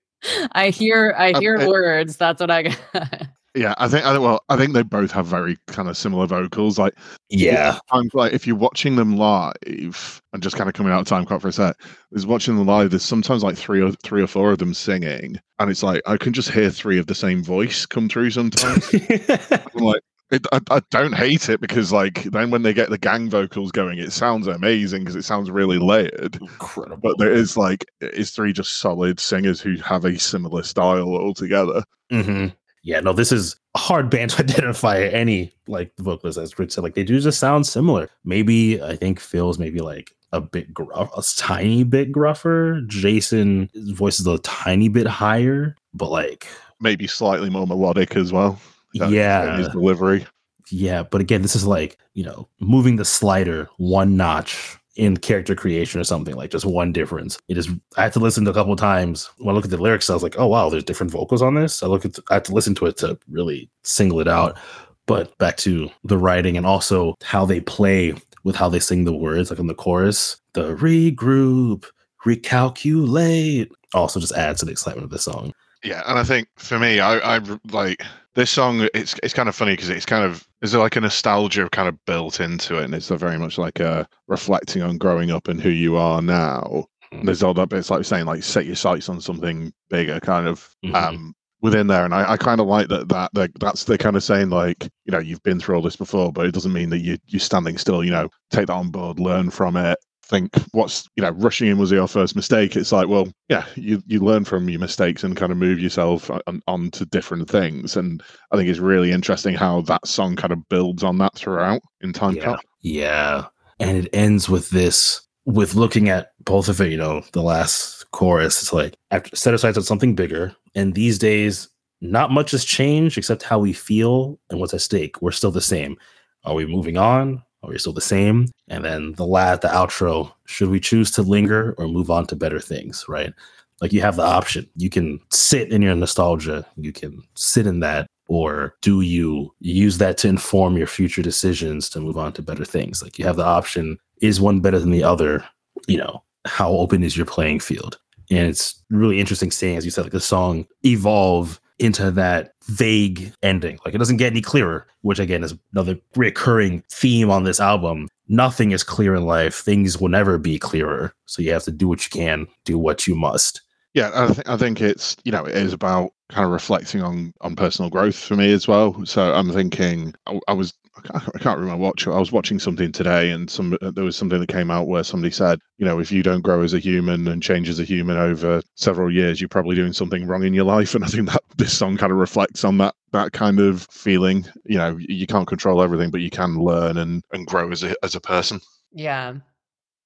[0.52, 2.16] I hear, I Um, hear it- words.
[2.16, 2.78] That's what I got.
[3.56, 6.26] Yeah, I think I think well, I think they both have very kind of similar
[6.26, 6.78] vocals.
[6.78, 6.92] Like
[7.30, 7.78] Yeah.
[7.90, 11.24] I'm like if you're watching them live, and just kind of coming out of time
[11.24, 11.74] cop for a sec,
[12.12, 12.90] is watching them live.
[12.90, 16.18] There's sometimes like three or three or four of them singing, and it's like I
[16.18, 18.92] can just hear three of the same voice come through sometimes.
[18.94, 22.98] I'm like, it, I, I don't hate it because like then when they get the
[22.98, 26.36] gang vocals going, it sounds amazing because it sounds really layered.
[26.42, 26.98] Incredible.
[27.02, 31.84] But there is like it's three just solid singers who have a similar style altogether.
[32.10, 32.48] hmm
[32.86, 36.70] Yeah, no, this is a hard band to identify any like the vocalists as Rich
[36.72, 36.84] said.
[36.84, 38.08] Like they do just sound similar.
[38.24, 42.86] Maybe I think Phil's maybe like a bit gruff, a tiny bit gruffer.
[42.86, 46.46] Jason his voice is a tiny bit higher, but like
[46.80, 48.60] Maybe slightly more melodic as well.
[48.92, 50.24] yeah, his delivery.
[50.70, 51.02] yeah.
[51.02, 56.00] But again, this is like you know moving the slider one notch in character creation
[56.00, 57.38] or something like just one difference.
[57.48, 57.68] It is.
[57.96, 60.10] I had to listen to a couple times when I look at the lyrics.
[60.10, 61.82] I was like, oh wow, there's different vocals on this.
[61.82, 62.18] I look at.
[62.30, 64.58] I had to listen to it to really single it out.
[65.06, 69.12] But back to the writing and also how they play with how they sing the
[69.12, 71.84] words, like in the chorus, the regroup,
[72.24, 75.52] recalculate, also just adds to the excitement of the song.
[75.84, 78.02] Yeah, and I think for me, I, I like
[78.36, 78.88] this song.
[78.94, 82.04] It's it's kind of funny because it's kind of there's like a nostalgia kind of
[82.06, 85.70] built into it, and it's very much like a reflecting on growing up and who
[85.70, 86.86] you are now.
[87.12, 90.46] And there's all that bits like saying like set your sights on something bigger, kind
[90.46, 90.94] of Mhm.
[90.94, 92.04] um within there.
[92.04, 94.84] And I, I kind of like that that that that's the kind of saying like
[95.06, 97.40] you know you've been through all this before, but it doesn't mean that you you're
[97.40, 98.04] standing still.
[98.04, 99.98] You know, take that on board, learn from it.
[100.28, 102.74] Think what's you know rushing in was your first mistake.
[102.74, 106.30] It's like well yeah you you learn from your mistakes and kind of move yourself
[106.30, 107.96] on, on to different things.
[107.96, 111.80] And I think it's really interesting how that song kind of builds on that throughout
[112.00, 112.34] in time.
[112.34, 112.56] Yeah.
[112.82, 113.46] Yeah.
[113.78, 118.10] And it ends with this with looking at both of it, you know, the last
[118.10, 120.54] chorus, it's like after set aside on something bigger.
[120.74, 121.68] And these days,
[122.00, 125.22] not much has changed except how we feel and what's at stake.
[125.22, 125.96] We're still the same.
[126.44, 127.42] Are we moving on?
[127.66, 128.48] Are we still the same?
[128.68, 132.36] And then the last, the outro, should we choose to linger or move on to
[132.36, 133.04] better things?
[133.08, 133.32] Right.
[133.80, 134.68] Like you have the option.
[134.76, 136.66] You can sit in your nostalgia.
[136.76, 141.88] You can sit in that or do you use that to inform your future decisions
[141.90, 144.90] to move on to better things like you have the option is one better than
[144.90, 145.44] the other
[145.86, 147.98] you know how open is your playing field
[148.30, 153.32] and it's really interesting seeing as you said like the song evolve into that vague
[153.42, 153.78] ending.
[153.84, 158.08] Like it doesn't get any clearer which again is another recurring theme on this album.
[158.26, 159.54] Nothing is clear in life.
[159.54, 161.12] Things will never be clearer.
[161.26, 163.62] So you have to do what you can do what you must.
[163.94, 167.32] Yeah, I, th- I think it's you know it is about kind of reflecting on
[167.40, 169.06] on personal growth for me as well.
[169.06, 170.74] So I'm thinking I, I was
[171.14, 174.40] I can't remember what I was watching something today, and some uh, there was something
[174.40, 177.28] that came out where somebody said, you know, if you don't grow as a human
[177.28, 180.64] and change as a human over several years, you're probably doing something wrong in your
[180.64, 180.94] life.
[180.96, 184.46] And I think that this song kind of reflects on that that kind of feeling.
[184.64, 187.94] You know, you can't control everything, but you can learn and and grow as a
[188.02, 188.60] as a person.
[188.92, 189.34] Yeah,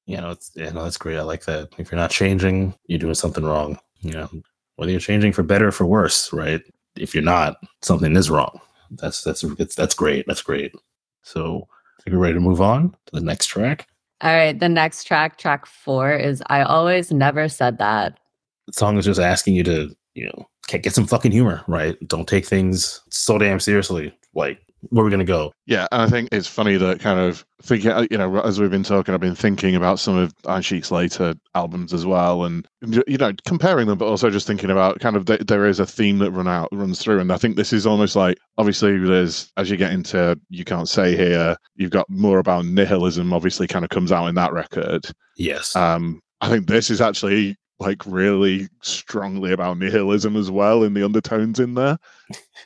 [0.07, 1.19] you know, it's yeah, no, that's great.
[1.19, 1.69] I like that.
[1.79, 3.79] If you're not changing, you're doing something wrong.
[4.01, 4.31] You know,
[4.77, 6.63] whether you're changing for better or for worse, right?
[6.97, 8.61] If you're not, something is wrong.
[8.91, 10.25] That's that's that's, that's great.
[10.27, 10.75] That's great.
[11.23, 13.87] So I think we're ready to move on to the next track.
[14.23, 18.19] All right, the next track, track four, is I always never said that.
[18.67, 21.97] The song is just asking you to, you know, get some fucking humor, right?
[22.07, 24.15] Don't take things so damn seriously.
[24.35, 25.53] Like where we're going to go.
[25.67, 28.71] Yeah, and I think it's funny that kind of thinking, uh, you know, as we've
[28.71, 32.67] been talking, I've been thinking about some of Iron Chic's later albums as well, and
[33.07, 35.87] you know, comparing them, but also just thinking about kind of the, there is a
[35.87, 39.53] theme that run out runs through, and I think this is almost like obviously there's
[39.57, 43.33] as you get into you can't say here, you've got more about nihilism.
[43.33, 45.05] Obviously, kind of comes out in that record.
[45.37, 45.77] Yes.
[45.77, 51.05] Um, I think this is actually like really strongly about nihilism as well in the
[51.05, 51.99] undertones in there.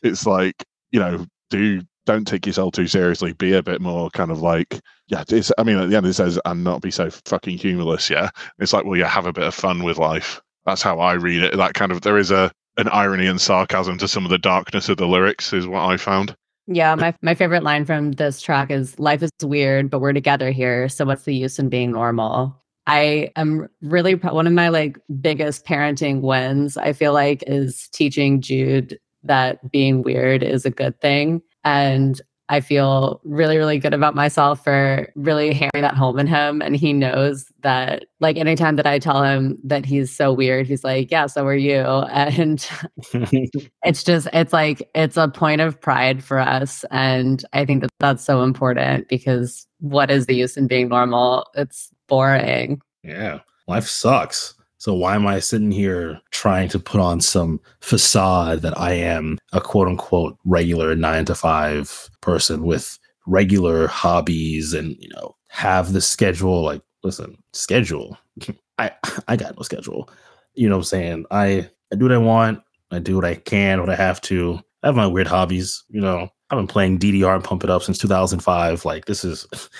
[0.03, 3.33] it's like you know do don't take yourself too seriously.
[3.33, 5.25] Be a bit more kind of like, yeah.
[5.29, 8.11] It's, I mean, at the end it says, and not be so fucking humorless.
[8.11, 10.41] Yeah, it's like, well, yeah, have a bit of fun with life.
[10.67, 11.57] That's how I read it.
[11.57, 14.89] That kind of there is a an irony and sarcasm to some of the darkness
[14.89, 16.37] of the lyrics, is what I found.
[16.67, 20.51] Yeah, my my favorite line from this track is "Life is weird, but we're together
[20.51, 20.89] here.
[20.89, 25.65] So what's the use in being normal?" I am really one of my like biggest
[25.65, 26.77] parenting wins.
[26.77, 32.61] I feel like is teaching Jude that being weird is a good thing and I
[32.61, 36.61] feel really, really good about myself for really hammering that home in him.
[36.61, 40.85] And he knows that, like, anytime that I tell him that he's so weird, he's
[40.85, 41.85] like, Yeah, so are you.
[42.15, 42.69] And
[43.83, 46.85] it's just, it's like, it's a point of pride for us.
[46.91, 51.47] And I think that that's so important because what is the use in being normal?
[51.55, 52.81] It's boring.
[53.03, 53.41] Yeah.
[53.67, 54.55] Life sucks.
[54.85, 59.39] So why am I sitting here trying to put on some facade that I am
[59.55, 65.95] a quote unquote regular nine to five person with regular hobbies and you know have
[65.95, 66.61] the schedule?
[66.61, 68.19] Like listen schedule.
[68.79, 68.91] I
[69.27, 70.11] I got no schedule.
[70.53, 71.25] You know what I'm saying?
[71.31, 72.61] I I do what I want.
[72.91, 74.61] I do what I can what I have to.
[74.83, 76.29] I have my weird hobbies you know.
[76.51, 79.47] I've been playing DDR and pump it up since 2005 like this is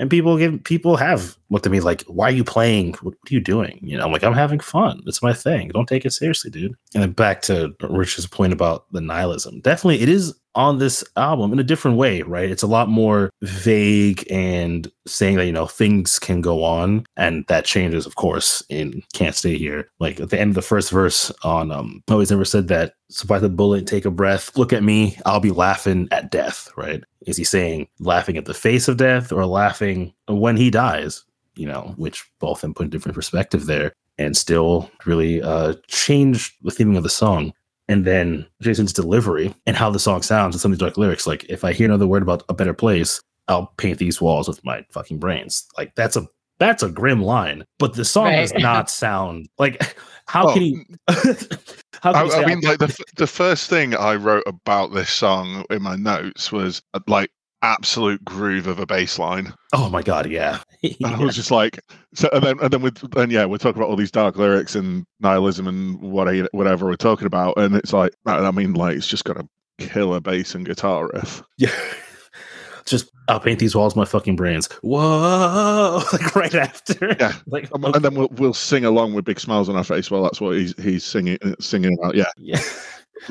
[0.00, 2.94] and people give people have looked at me like, "Why are you playing?
[3.02, 5.02] What, are you doing?" You know, I'm like, "I'm having fun.
[5.06, 5.68] It's my thing.
[5.68, 9.60] Don't take it seriously, dude." And then back to Rich's point about the nihilism.
[9.60, 12.50] Definitely, it is on this album in a different way, right?
[12.50, 17.06] It's a lot more vague and saying that, you know, things can go on.
[17.16, 19.88] And that changes, of course, in Can't Stay Here.
[20.00, 23.42] Like at the end of the first verse on um Always Never Said That, survive
[23.42, 27.02] the bullet, take a breath, look at me, I'll be laughing at death, right?
[27.26, 31.24] Is he saying laughing at the face of death or laughing when he dies?
[31.56, 36.56] You know, which both them put in different perspective there and still really uh change
[36.62, 37.52] the theming of the song
[37.90, 41.26] and then Jason's delivery and how the song sounds and some of these dark lyrics.
[41.26, 44.64] Like, if I hear another word about a better place, I'll paint these walls with
[44.64, 45.66] my fucking brains.
[45.76, 46.26] Like, that's a
[46.60, 47.64] that's a grim line.
[47.80, 48.42] But the song right.
[48.42, 49.96] does not sound like
[50.28, 50.86] how can he?
[51.08, 55.64] how can I, I mean, like the the first thing I wrote about this song
[55.70, 57.30] in my notes was uh, like
[57.62, 59.52] absolute groove of a bass line.
[59.72, 60.60] Oh my god, yeah.
[60.98, 61.14] yeah.
[61.14, 61.78] I was just like,
[62.14, 64.74] so, and then and then with and yeah, we're talking about all these dark lyrics
[64.74, 69.06] and nihilism and what whatever we're talking about, and it's like, I mean, like it's
[69.06, 71.42] just got a killer bass and guitar riff.
[71.58, 71.70] Yeah.
[72.86, 74.68] just I'll paint these walls my fucking brains.
[74.82, 76.02] Whoa!
[76.12, 77.16] Like right after.
[77.20, 77.34] Yeah.
[77.46, 77.96] like um, okay.
[77.96, 80.10] and then we'll we'll sing along with big smiles on our face.
[80.10, 82.14] Well, that's what he's he's singing singing about.
[82.14, 82.30] Yeah.
[82.36, 82.60] Yeah.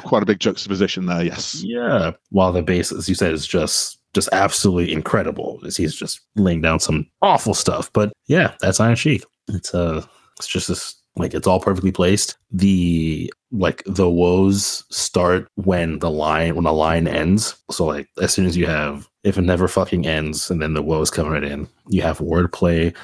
[0.01, 1.23] Quite a big juxtaposition there.
[1.23, 1.63] Yes.
[1.63, 2.11] Yeah.
[2.29, 6.79] While the bass, as you said, is just just absolutely incredible he's just laying down
[6.79, 7.91] some awful stuff.
[7.93, 9.23] But yeah, that's Iron Chic.
[9.49, 10.05] It's uh
[10.37, 12.37] it's just this like it's all perfectly placed.
[12.51, 17.55] The like the woes start when the line when the line ends.
[17.71, 20.83] So like as soon as you have if it never fucking ends and then the
[20.83, 22.95] woes come right in, you have wordplay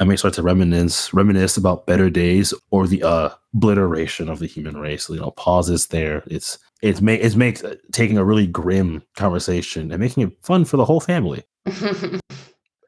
[0.00, 4.46] I may start to reminisce reminisce about better days or the uh, obliteration of the
[4.46, 5.10] human race.
[5.10, 6.22] You know, pauses there.
[6.26, 10.64] It's it's make it's makes uh, taking a really grim conversation and making it fun
[10.64, 11.42] for the whole family.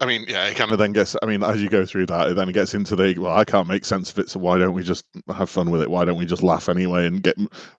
[0.02, 1.14] I mean, yeah, it kind of then gets.
[1.22, 3.36] I mean, as you go through that, it then gets into the well.
[3.36, 5.90] I can't make sense of it, so why don't we just have fun with it?
[5.90, 7.36] Why don't we just laugh anyway and get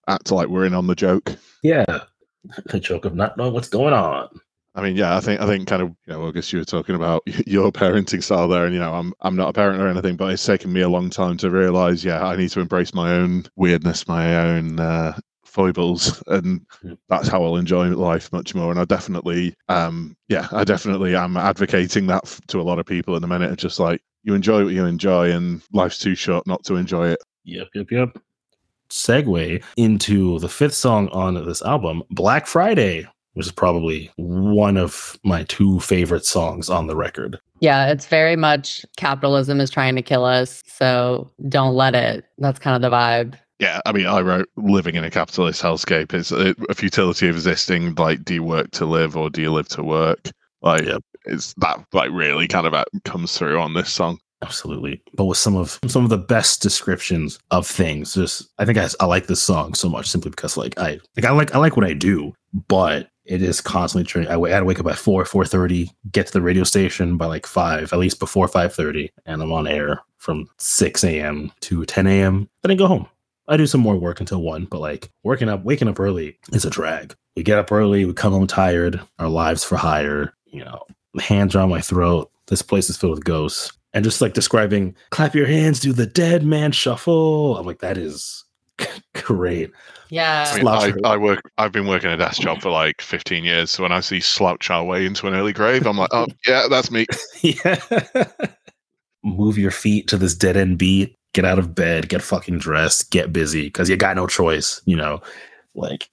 [0.08, 1.36] act like we're in on the joke?
[1.64, 1.86] Yeah,
[2.68, 4.30] the joke of not knowing what's going on.
[4.76, 6.96] I mean, yeah, I think I think kind of you know, August, you were talking
[6.96, 10.16] about your parenting style there, and you know, I'm I'm not a parent or anything,
[10.16, 13.12] but it's taken me a long time to realize, yeah, I need to embrace my
[13.12, 15.20] own weirdness, my own uh,
[15.54, 16.66] foibles, and
[17.10, 18.72] that's how I'll enjoy life much more.
[18.72, 22.86] And I definitely, um, yeah, I definitely am advocating that f- to a lot of
[22.86, 23.52] people in the minute.
[23.52, 27.10] It's just like you enjoy what you enjoy, and life's too short not to enjoy
[27.10, 27.20] it.
[27.46, 28.18] Yep, yep, yep.
[28.90, 35.18] Segue into the fifth song on this album, Black Friday, which is probably one of
[35.24, 37.40] my two favorite songs on the record.
[37.60, 40.62] Yeah, it's very much capitalism is trying to kill us.
[40.68, 42.26] So don't let it.
[42.38, 43.36] That's kind of the vibe.
[43.64, 47.36] Yeah, I mean, I wrote living in a capitalist hellscape is a, a futility of
[47.38, 47.96] existing.
[47.96, 50.30] Like, do you work to live or do you live to work?
[50.62, 51.02] Like, Yep.
[51.26, 54.20] it's that like really kind of uh, comes through on this song.
[54.42, 55.02] Absolutely.
[55.16, 58.16] But with some of some of the best descriptions of things.
[58.16, 61.24] Just I think I, I like this song so much simply because like I like
[61.26, 62.34] I like I like what I do,
[62.68, 64.30] but it is constantly training.
[64.30, 67.16] I, I had to wake up at four, four thirty, get to the radio station
[67.16, 71.50] by like five, at least before five thirty, and I'm on air from six a.m.
[71.62, 72.50] to ten a.m.
[72.64, 73.08] Then I go home.
[73.48, 76.66] I do some more work until one, but like working up, waking up early is
[76.66, 77.16] a drag.
[77.36, 80.84] We get up early, we come home tired, our lives for hire, you know,
[81.20, 82.32] hands around my throat.
[82.48, 83.72] This place is filled with ghosts.
[83.94, 87.58] And just like describing, clap your hands, do the dead man shuffle.
[87.58, 88.44] I'm like, that is
[89.14, 89.72] great.
[90.10, 90.46] Yeah.
[90.48, 91.02] I mean, Slouch I, away.
[91.06, 91.52] I work.
[91.58, 93.72] I've been working a desk job for like 15 years.
[93.72, 96.68] So when I see slouch our way into an early grave, I'm like, oh yeah,
[96.70, 97.06] that's me.
[97.42, 97.80] yeah.
[99.24, 101.16] Move your feet to this dead end beat.
[101.34, 102.10] Get out of bed.
[102.10, 103.12] Get fucking dressed.
[103.12, 104.82] Get busy because you got no choice.
[104.86, 105.22] You know,
[105.76, 106.10] like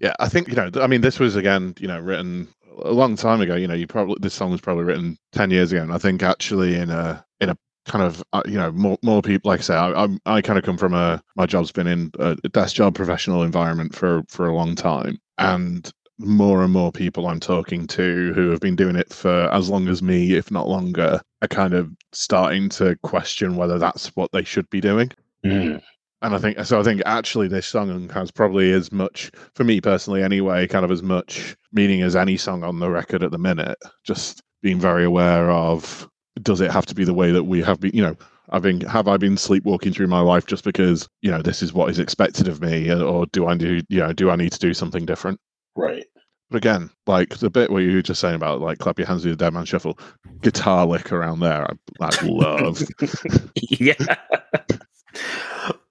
[0.00, 0.70] Yeah, I think you know.
[0.76, 2.48] I mean, this was again, you know, written
[2.82, 3.56] a long time ago.
[3.56, 6.22] You know, you probably this song was probably written 10 years ago, and I think
[6.22, 9.62] actually in a in a kind of uh, you know more more people like I
[9.62, 12.76] say I I'm, I kind of come from a my job's been in a desk
[12.76, 17.86] job professional environment for for a long time and more and more people I'm talking
[17.88, 21.48] to who have been doing it for as long as me if not longer are
[21.48, 25.10] kind of starting to question whether that's what they should be doing
[25.44, 25.80] mm,
[26.22, 26.80] and I think so.
[26.80, 30.90] I think actually this song has probably as much, for me personally, anyway, kind of
[30.90, 33.78] as much meaning as any song on the record at the minute.
[34.04, 36.08] Just being very aware of
[36.42, 38.16] does it have to be the way that we have been, you know,
[38.50, 41.72] I've been have I been sleepwalking through my life just because you know this is
[41.72, 44.58] what is expected of me, or do I do you know do I need to
[44.58, 45.38] do something different?
[45.78, 46.04] Right.
[46.50, 49.22] But again, like the bit where you were just saying about like clap your hands
[49.22, 49.98] do the dead man shuffle,
[50.40, 51.66] guitar lick around there,
[52.00, 52.82] I, I love.
[53.54, 54.16] yeah.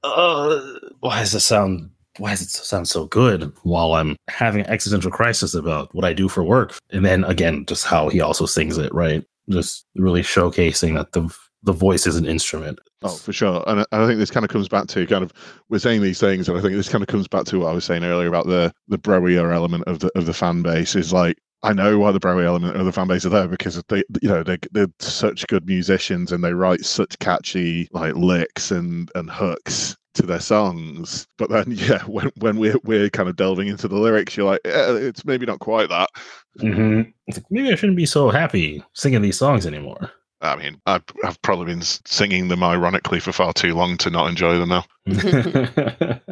[0.04, 0.62] Uh,
[1.00, 1.91] why does it sound?
[2.17, 6.13] Why does it sound so good while I'm having an existential crisis about what I
[6.13, 6.80] do for work?
[6.89, 9.23] And then again, just how he also sings it, right?
[9.50, 11.30] Just really showcasing that the
[11.63, 12.80] the voice is an instrument.
[13.04, 13.63] Oh, for sure.
[13.67, 15.32] And I, think this kind of comes back to kind of
[15.70, 17.74] we're saying these things, and I think this kind of comes back to what I
[17.74, 21.13] was saying earlier about the the Browier element of the of the fan base is
[21.13, 24.04] like I know why the Browier element of the fan base are there because they
[24.22, 29.12] you know they they're such good musicians and they write such catchy like licks and
[29.15, 31.28] and hooks to their songs.
[31.38, 34.62] But then yeah, when when we're we're kind of delving into the lyrics, you're like,
[34.65, 36.10] yeah, it's maybe not quite that.
[36.60, 37.10] Mm-hmm.
[37.28, 40.12] It's like, maybe I shouldn't be so happy singing these songs anymore.
[40.41, 44.30] I mean, I've, I've probably been singing them ironically for far too long to not
[44.30, 44.86] enjoy them now.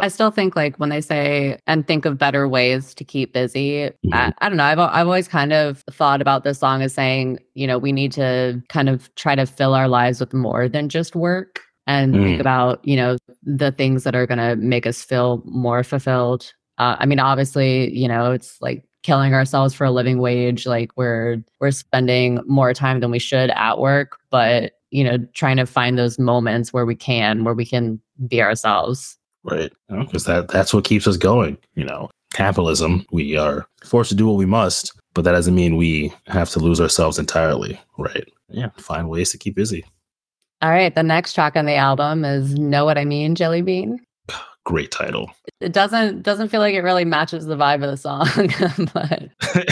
[0.00, 3.84] I still think like when they say and think of better ways to keep busy.
[3.84, 4.34] I, Mhm.
[4.38, 4.64] I don't know.
[4.64, 8.10] I've I've always kind of thought about this song as saying, you know, we need
[8.12, 12.38] to kind of try to fill our lives with more than just work and think
[12.38, 12.40] Mm.
[12.40, 16.50] about, you know, the things that are going to make us feel more fulfilled.
[16.78, 20.66] Uh, I mean, obviously, you know, it's like killing ourselves for a living wage.
[20.66, 25.56] Like we're we're spending more time than we should at work, but you know, trying
[25.58, 29.16] to find those moments where we can, where we can be ourselves.
[29.44, 34.16] right because that that's what keeps us going you know capitalism we are forced to
[34.16, 38.28] do what we must but that doesn't mean we have to lose ourselves entirely right
[38.48, 39.84] yeah find ways to keep busy
[40.62, 44.00] All right, the next track on the album is "Know What I Mean, Jelly Bean."
[44.64, 45.30] Great title.
[45.60, 48.28] It doesn't doesn't feel like it really matches the vibe of the song,
[48.94, 49.28] but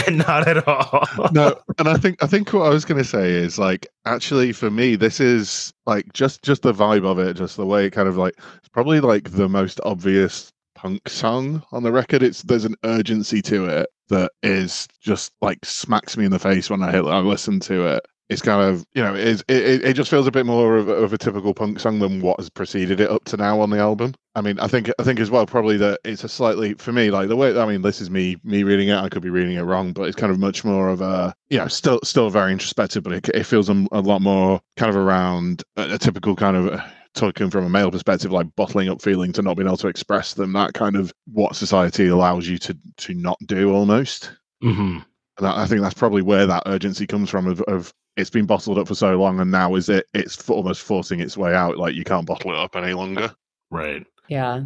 [0.11, 1.07] not at all.
[1.31, 4.51] No and i think i think what i was going to say is like actually
[4.51, 7.91] for me this is like just just the vibe of it just the way it
[7.91, 10.51] kind of like it's probably like the most obvious
[10.83, 12.21] punk song on the record.
[12.21, 16.69] It's there's an urgency to it that is just like smacks me in the face
[16.69, 19.93] when i, hit, I listen to it it's kind of you know it, it it
[19.93, 22.99] just feels a bit more of, of a typical punk song than what has preceded
[22.99, 24.13] it up to now on the album.
[24.35, 27.11] I mean, I think I think as well probably that it's a slightly for me
[27.11, 28.97] like the way I mean this is me me reading it.
[28.97, 31.57] I could be reading it wrong, but it's kind of much more of a you
[31.57, 34.95] know still still very introspective, but it, it feels a, a lot more kind of
[34.95, 36.81] around a, a typical kind of.
[37.13, 40.33] talking from a male perspective, like bottling up feelings and not being able to express
[40.33, 44.31] them, that kind of what society allows you to to not do almost.
[44.63, 44.97] Mm-hmm.
[45.37, 48.77] And I think that's probably where that urgency comes from of, of it's been bottled
[48.77, 50.07] up for so long, and now is it?
[50.13, 51.77] It's almost forcing its way out.
[51.77, 53.33] Like you can't bottle it up any longer.
[53.71, 54.05] Right.
[54.27, 54.63] Yeah.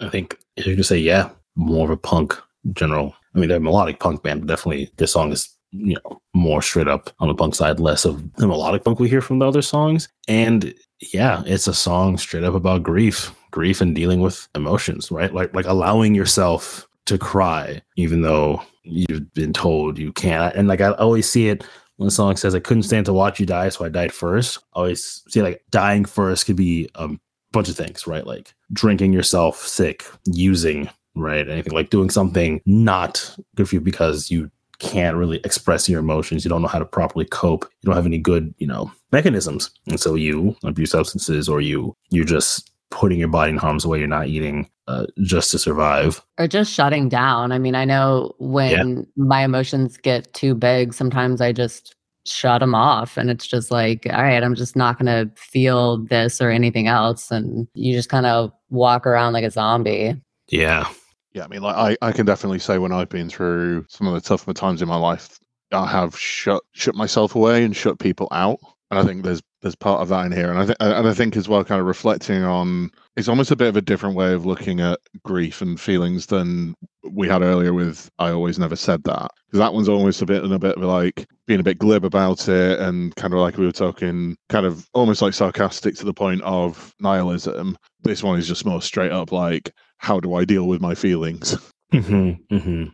[0.00, 2.36] I think you could say, yeah, more of a punk
[2.72, 3.14] general.
[3.34, 6.62] I mean, they're a melodic punk band, but definitely this song is, you know, more
[6.62, 9.46] straight up on the punk side, less of the melodic punk we hear from the
[9.46, 10.08] other songs.
[10.26, 10.74] And
[11.12, 15.32] yeah, it's a song straight up about grief, grief and dealing with emotions, right?
[15.32, 20.54] Like like allowing yourself to cry, even though you've been told you can't.
[20.54, 21.64] And like I always see it
[22.00, 24.58] when the song says, I couldn't stand to watch you die, so I died first.
[24.72, 27.10] Always see like dying first could be a
[27.52, 28.26] bunch of things, right?
[28.26, 31.46] Like drinking yourself sick, using, right?
[31.46, 36.42] Anything like doing something not good for you because you can't really express your emotions.
[36.42, 37.64] You don't know how to properly cope.
[37.82, 39.70] You don't have any good, you know, mechanisms.
[39.86, 43.98] And so you abuse substances or you you're just putting your body in harm's way.
[43.98, 46.20] You're not eating uh, just to survive.
[46.38, 47.52] Or just shutting down.
[47.52, 49.02] I mean, I know when yeah.
[49.16, 51.94] my emotions get too big, sometimes I just
[52.26, 56.04] shut them off and it's just like all right i'm just not going to feel
[56.04, 60.14] this or anything else and you just kind of walk around like a zombie
[60.48, 60.86] yeah
[61.32, 64.12] yeah i mean like I, I can definitely say when i've been through some of
[64.12, 65.38] the tougher times in my life
[65.72, 68.58] i have shut shut myself away and shut people out
[68.90, 71.14] and I think there's there's part of that in here, and I think and I
[71.14, 74.32] think as well, kind of reflecting on it's almost a bit of a different way
[74.32, 76.74] of looking at grief and feelings than
[77.10, 80.42] we had earlier with I always never said that because that one's almost a bit
[80.42, 83.56] and a bit of like being a bit glib about it and kind of like
[83.58, 87.76] we were talking, kind of almost like sarcastic to the point of nihilism.
[88.02, 91.56] This one is just more straight up like, how do I deal with my feelings?
[91.92, 92.84] Mm-hmm, mm-hmm.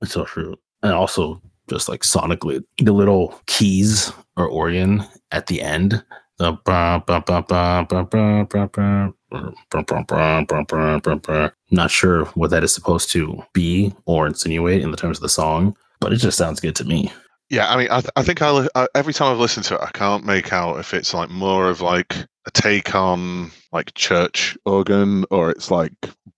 [0.00, 5.62] It's so true, and also just like sonically, the little keys or organ at the
[5.62, 6.04] end.
[6.38, 6.52] The
[11.70, 15.28] not sure what that is supposed to be or insinuate in the terms of the
[15.30, 17.10] song, but it just sounds good to me.
[17.48, 19.90] Yeah, I mean, I, I think I, I every time I've listened to it, I
[19.90, 22.16] can't make out if it's like more of like
[22.46, 25.92] a take on like church organ or it's like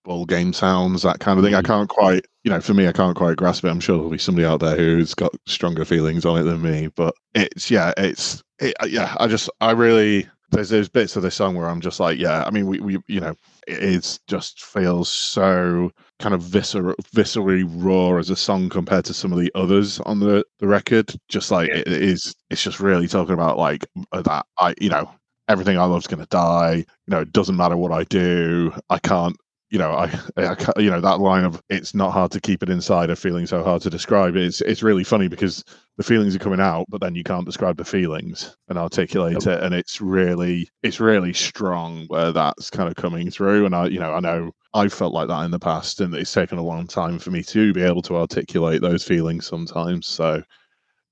[0.04, 1.54] ball game sounds, that kind of thing.
[1.54, 1.66] I mm.
[1.66, 3.68] can't quite, you know, for me, I can't quite grasp it.
[3.68, 6.88] I'm sure there'll be somebody out there who's got stronger feelings on it than me,
[6.94, 9.14] but it's yeah, it's it, uh, yeah.
[9.18, 12.44] I just I really there's there's bits of this song where I'm just like, yeah.
[12.44, 13.34] I mean, we we you know,
[13.66, 19.32] it just feels so kind of visceral, viscerally raw as a song compared to some
[19.32, 21.14] of the others on the the record.
[21.28, 24.46] Just like it is, it's just really talking about like uh, that.
[24.58, 25.10] I you know
[25.48, 26.76] everything I love's going to die.
[26.76, 28.72] You know, it doesn't matter what I do.
[28.90, 29.36] I can't
[29.70, 32.70] you know, I, I, you know, that line of "it's not hard to keep it
[32.70, 34.36] inside" a feeling so hard to describe.
[34.36, 35.64] It's it's really funny because
[35.96, 39.62] the feelings are coming out, but then you can't describe the feelings and articulate it,
[39.62, 43.66] and it's really it's really strong where that's kind of coming through.
[43.66, 46.32] And I, you know, I know I've felt like that in the past, and it's
[46.32, 50.06] taken a long time for me to be able to articulate those feelings sometimes.
[50.06, 50.42] So,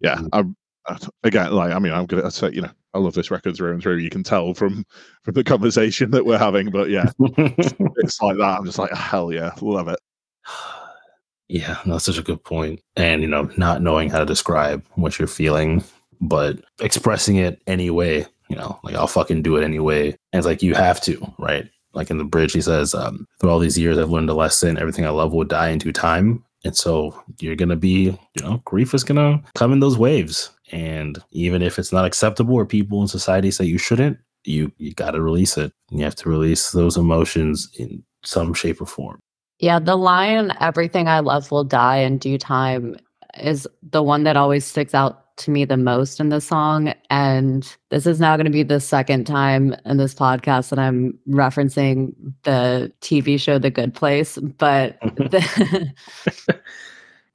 [0.00, 0.28] yeah, mm-hmm.
[0.32, 0.44] I
[1.24, 3.82] again, like I mean, I'm gonna say, you know, I love this record through and
[3.82, 3.96] through.
[3.96, 4.84] You can tell from
[5.22, 8.56] from the conversation that we're having, but yeah, it's like that.
[8.58, 10.00] I'm just like, hell yeah, love it.
[11.48, 12.80] Yeah, that's such a good point.
[12.96, 15.84] And you know, not knowing how to describe what you're feeling,
[16.20, 18.26] but expressing it anyway.
[18.48, 20.08] You know, like I'll fucking do it anyway.
[20.08, 21.70] And it's like you have to, right?
[21.92, 24.76] Like in the bridge, he says, um, "Through all these years, I've learned a lesson.
[24.76, 28.60] Everything I love will die in due time." And so you're gonna be, you know,
[28.64, 30.50] grief is gonna come in those waves.
[30.72, 34.94] And even if it's not acceptable or people in society say you shouldn't, you you
[34.94, 35.72] gotta release it.
[35.90, 39.18] You have to release those emotions in some shape or form.
[39.58, 42.96] Yeah, the line everything I love will die in due time
[43.38, 46.94] is the one that always sticks out to me the most in the song.
[47.10, 51.18] And this is now going to be the second time in this podcast that I'm
[51.28, 52.14] referencing
[52.44, 54.38] the TV show The Good Place.
[54.38, 55.94] But the,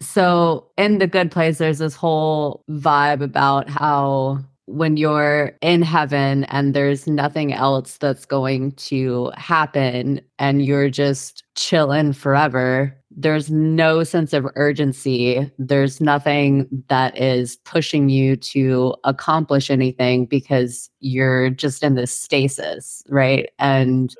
[0.01, 6.45] so in The Good Place, there's this whole vibe about how when you're in heaven
[6.45, 14.03] and there's nothing else that's going to happen and you're just chilling forever, there's no
[14.03, 15.51] sense of urgency.
[15.57, 23.03] There's nothing that is pushing you to accomplish anything because you're just in this stasis,
[23.09, 23.49] right?
[23.59, 24.15] And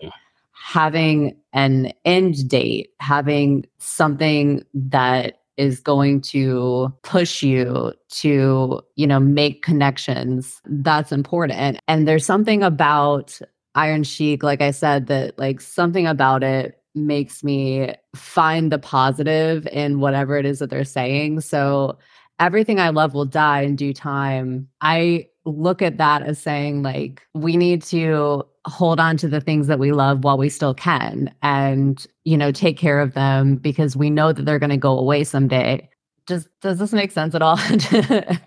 [0.52, 9.20] having an end date, having something that is going to push you to, you know,
[9.20, 10.62] make connections.
[10.66, 11.80] That's important.
[11.88, 13.40] And there's something about
[13.76, 19.66] Iron Chic, like I said, that like something about it makes me find the positive
[19.68, 21.42] in whatever it is that they're saying.
[21.42, 21.98] So
[22.40, 24.68] everything I love will die in due time.
[24.82, 29.68] I look at that as saying like we need to hold on to the things
[29.68, 33.96] that we love while we still can and you know take care of them because
[33.96, 35.88] we know that they're going to go away someday
[36.28, 37.58] does does this make sense at all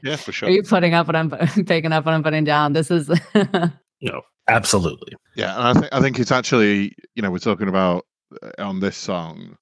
[0.03, 1.31] yeah for sure are you putting up what i'm
[1.67, 3.09] picking up what i'm putting down this is
[4.03, 8.07] no absolutely yeah and i think i think it's actually you know we're talking about
[8.43, 9.57] uh, on this song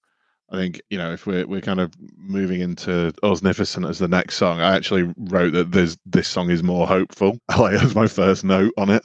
[0.50, 4.36] I think you know if we're we're kind of moving into Osnificent as the next
[4.36, 4.60] song.
[4.60, 7.38] I actually wrote that there's this song is more hopeful.
[7.58, 9.02] Like as my first note on it.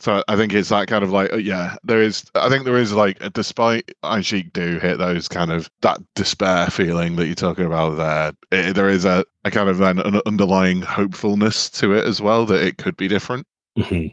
[0.00, 2.24] So I think it's that kind of like uh, yeah, there is.
[2.34, 3.92] I think there is like despite
[4.22, 8.32] Chic do hit those kind of that despair feeling that you're talking about there.
[8.50, 12.46] It, there is a, a kind of an, an, underlying hopefulness to it as well
[12.46, 13.46] that it could be different.
[13.78, 14.08] Mm-hmm.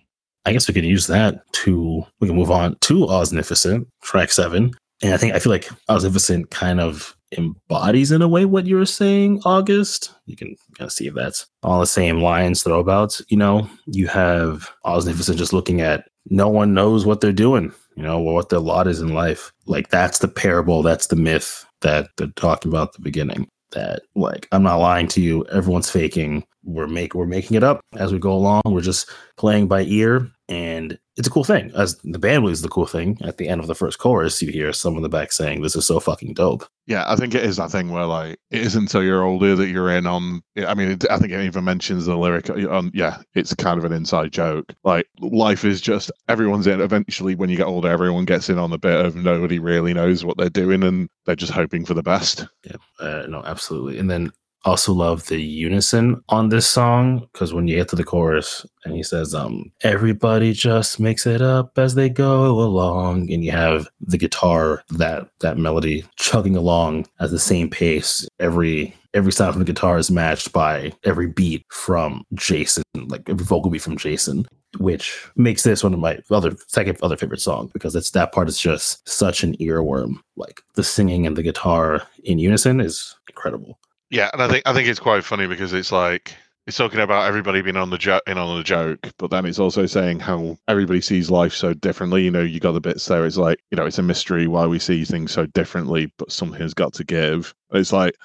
[0.46, 4.72] I guess we could use that to we can move on to Osnificent, track seven.
[5.02, 8.75] And I think I feel like Osnificent kind of embodies in a way what you
[8.75, 10.13] were saying, August.
[10.25, 13.23] You can kind of see if that's all the same lines, throwabouts.
[13.30, 18.03] You know, you have Osnificent just looking at no one knows what they're doing, you
[18.03, 19.51] know, what their lot is in life.
[19.65, 23.47] Like that's the parable, that's the myth that they're talking about at the beginning.
[23.71, 26.45] That like I'm not lying to you, everyone's faking.
[26.63, 28.61] We're make we're making it up as we go along.
[28.65, 31.72] We're just playing by ear and it's a cool thing.
[31.76, 34.52] As the band believes the cool thing at the end of the first chorus, you
[34.52, 37.43] hear someone in the back saying, "This is so fucking dope." Yeah, I think it
[37.43, 40.41] is that thing where like it isn't until you're older that you're in on.
[40.58, 42.91] I mean, it, I think it even mentions the lyric on.
[42.93, 44.74] Yeah, it's kind of an inside joke.
[44.84, 46.80] Like life is just everyone's in.
[46.80, 50.24] Eventually, when you get older, everyone gets in on the bit of nobody really knows
[50.24, 52.45] what they're doing, and they're just hoping for the best.
[52.64, 54.00] Yeah, uh, no, absolutely.
[54.00, 54.32] And then
[54.68, 58.93] also love the unison on this song because when you get to the chorus and
[58.93, 63.88] he says um everybody just makes it up as they go along and you have
[64.01, 68.28] the guitar that that melody chugging along at the same pace.
[68.39, 73.45] Every every sound from the guitar is matched by every beat from jason like every
[73.45, 74.45] vocal beat from jason
[74.80, 78.49] which makes this one of my other second other favorite songs because it's that part
[78.49, 80.20] is just such an earworm.
[80.36, 83.80] Like the singing and the guitar in unison is incredible
[84.10, 86.36] yeah, and I think I think it's quite funny because it's like
[86.66, 89.60] it's talking about everybody being on the jo- in on the joke, but then it's
[89.60, 92.24] also saying how everybody sees life so differently.
[92.24, 93.26] You know, you got the bits there.
[93.26, 96.60] It's like you know, it's a mystery why we see things so differently, but something
[96.62, 97.53] has got to give.
[97.72, 98.16] It's like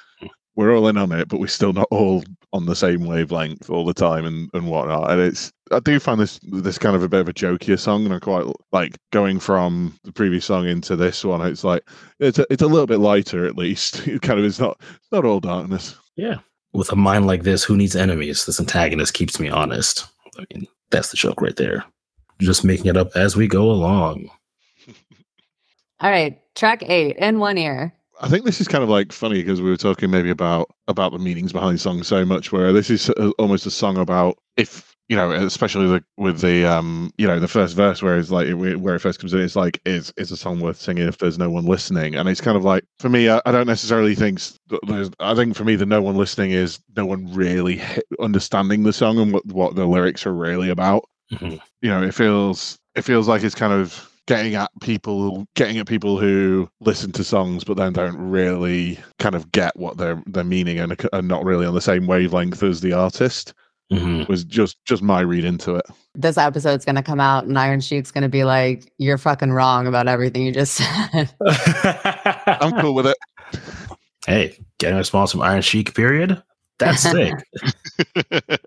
[0.57, 3.85] we're all in on it, but we're still not all on the same wavelength all
[3.85, 5.11] the time and, and whatnot.
[5.11, 8.05] And it's I do find this this kind of a bit of a jokier song,
[8.05, 11.41] and I quite like going from the previous song into this one.
[11.47, 14.07] It's like it's a, it's a little bit lighter at least.
[14.13, 15.97] It kind of it's not it's not all darkness.
[16.17, 16.39] Yeah,
[16.73, 18.45] with a mind like this, who needs enemies?
[18.45, 20.07] This antagonist keeps me honest.
[20.39, 21.85] I mean, that's the joke right there.
[22.41, 24.29] Just making it up as we go along.
[26.01, 27.95] All right, track eight in one ear.
[28.21, 31.13] I think this is kind of like funny because we were talking maybe about about
[31.13, 35.17] the meanings behind songs so much, where this is almost a song about if you
[35.17, 38.95] know, especially the, with the um, you know, the first verse where it's like where
[38.95, 41.51] it first comes in, it's like is is a song worth singing if there's no
[41.51, 44.41] one listening, and it's kind of like for me, I, I don't necessarily think
[44.87, 45.11] there's.
[45.21, 47.83] I think for me, the no one listening is no one really
[48.21, 51.05] understanding the song and what what the lyrics are really about.
[51.33, 51.57] Mm-hmm.
[51.83, 55.87] You know, it feels it feels like it's kind of getting at people getting at
[55.87, 60.45] people who listen to songs but then don't really kind of get what they're they're
[60.45, 63.53] meaning and are not really on the same wavelength as the artist
[63.91, 64.31] mm-hmm.
[64.31, 65.87] was just just my read into it.
[66.15, 69.53] This episode's going to come out and Iron Chic's going to be like you're fucking
[69.53, 71.35] wrong about everything you just said.
[72.47, 73.17] I'm cool with it.
[74.27, 76.43] Hey getting a response from iron Sheik, period?
[76.79, 77.35] That's sick.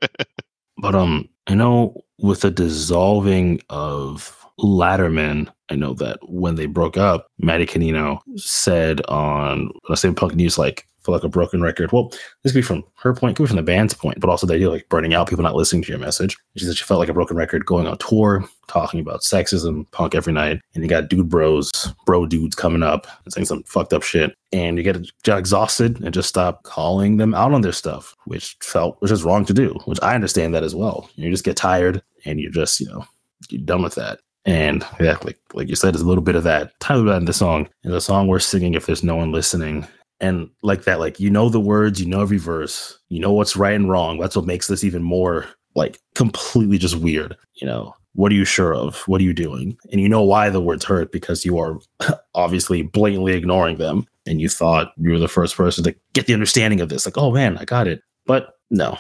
[0.78, 6.96] But um i know with the dissolving of Latterman, I know that when they broke
[6.98, 11.92] up, Mattie Canino said on let's say Punk News, like for like a broken record.
[11.92, 12.10] Well,
[12.44, 14.56] this could be from her point, could be from the band's point, but also the
[14.56, 16.36] idea like burning out, people not listening to your message.
[16.56, 20.16] She said she felt like a broken record going on tour, talking about sexism, punk
[20.16, 21.72] every night, and you got dude bros,
[22.06, 24.98] bro dudes coming up and saying some fucked up shit, and you get,
[25.28, 29.46] exhausted and just stop calling them out on their stuff, which felt which is wrong
[29.46, 29.78] to do.
[29.86, 31.10] Which I understand that as well.
[31.16, 33.06] You just get tired and you're just you know
[33.50, 34.20] you're done with that.
[34.46, 36.80] And yeah, like like you said, there's a little bit of that.
[36.80, 37.68] Tyler that in the song.
[37.84, 39.88] In the song we're singing if there's no one listening.
[40.22, 43.56] And like that, like you know the words, you know every verse, you know what's
[43.56, 44.20] right and wrong.
[44.20, 45.46] That's what makes this even more
[45.76, 47.36] like completely just weird.
[47.56, 49.02] You know, what are you sure of?
[49.08, 49.78] What are you doing?
[49.92, 51.80] And you know why the words hurt because you are
[52.34, 54.08] obviously blatantly ignoring them.
[54.26, 57.06] and you thought you were the first person to get the understanding of this.
[57.06, 58.02] Like, oh man, I got it.
[58.26, 58.98] But no,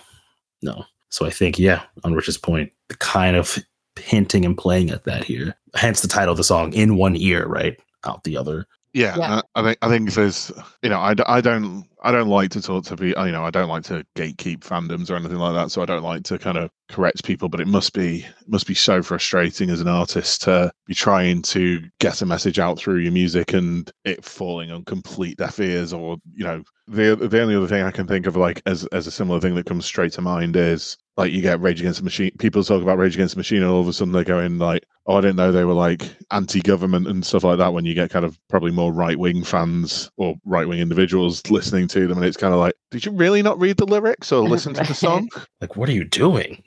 [0.61, 0.83] no.
[1.09, 3.57] So I think, yeah, on Rich's point, the kind of
[3.97, 5.55] hinting and playing at that here.
[5.75, 7.77] Hence the title of the song, in one ear, right?
[8.03, 8.67] Out the other.
[8.95, 9.41] Yeah, Yeah.
[9.55, 12.61] I, I think I think there's you know I, I don't I don't like to
[12.61, 15.69] talk to people you know I don't like to gatekeep fandoms or anything like that
[15.69, 18.65] so I don't like to kind of correct people but it must be it must
[18.65, 22.99] be so frustrating as an artist to be trying to get a message out through
[22.99, 27.55] your music and it falling on complete deaf ears or you know the the only
[27.55, 30.13] other thing I can think of like as as a similar thing that comes straight
[30.13, 33.35] to mind is like you get Rage Against the Machine people talk about Rage Against
[33.35, 35.65] the Machine and all of a sudden they're going like oh, I didn't know they
[35.65, 37.73] were like anti-government and stuff like that.
[37.73, 42.17] When you get kind of probably more right-wing fans or right-wing individuals listening to them,
[42.17, 44.83] and it's kind of like, did you really not read the lyrics or listen to
[44.83, 45.29] the song?
[45.61, 46.61] Like, what are you doing?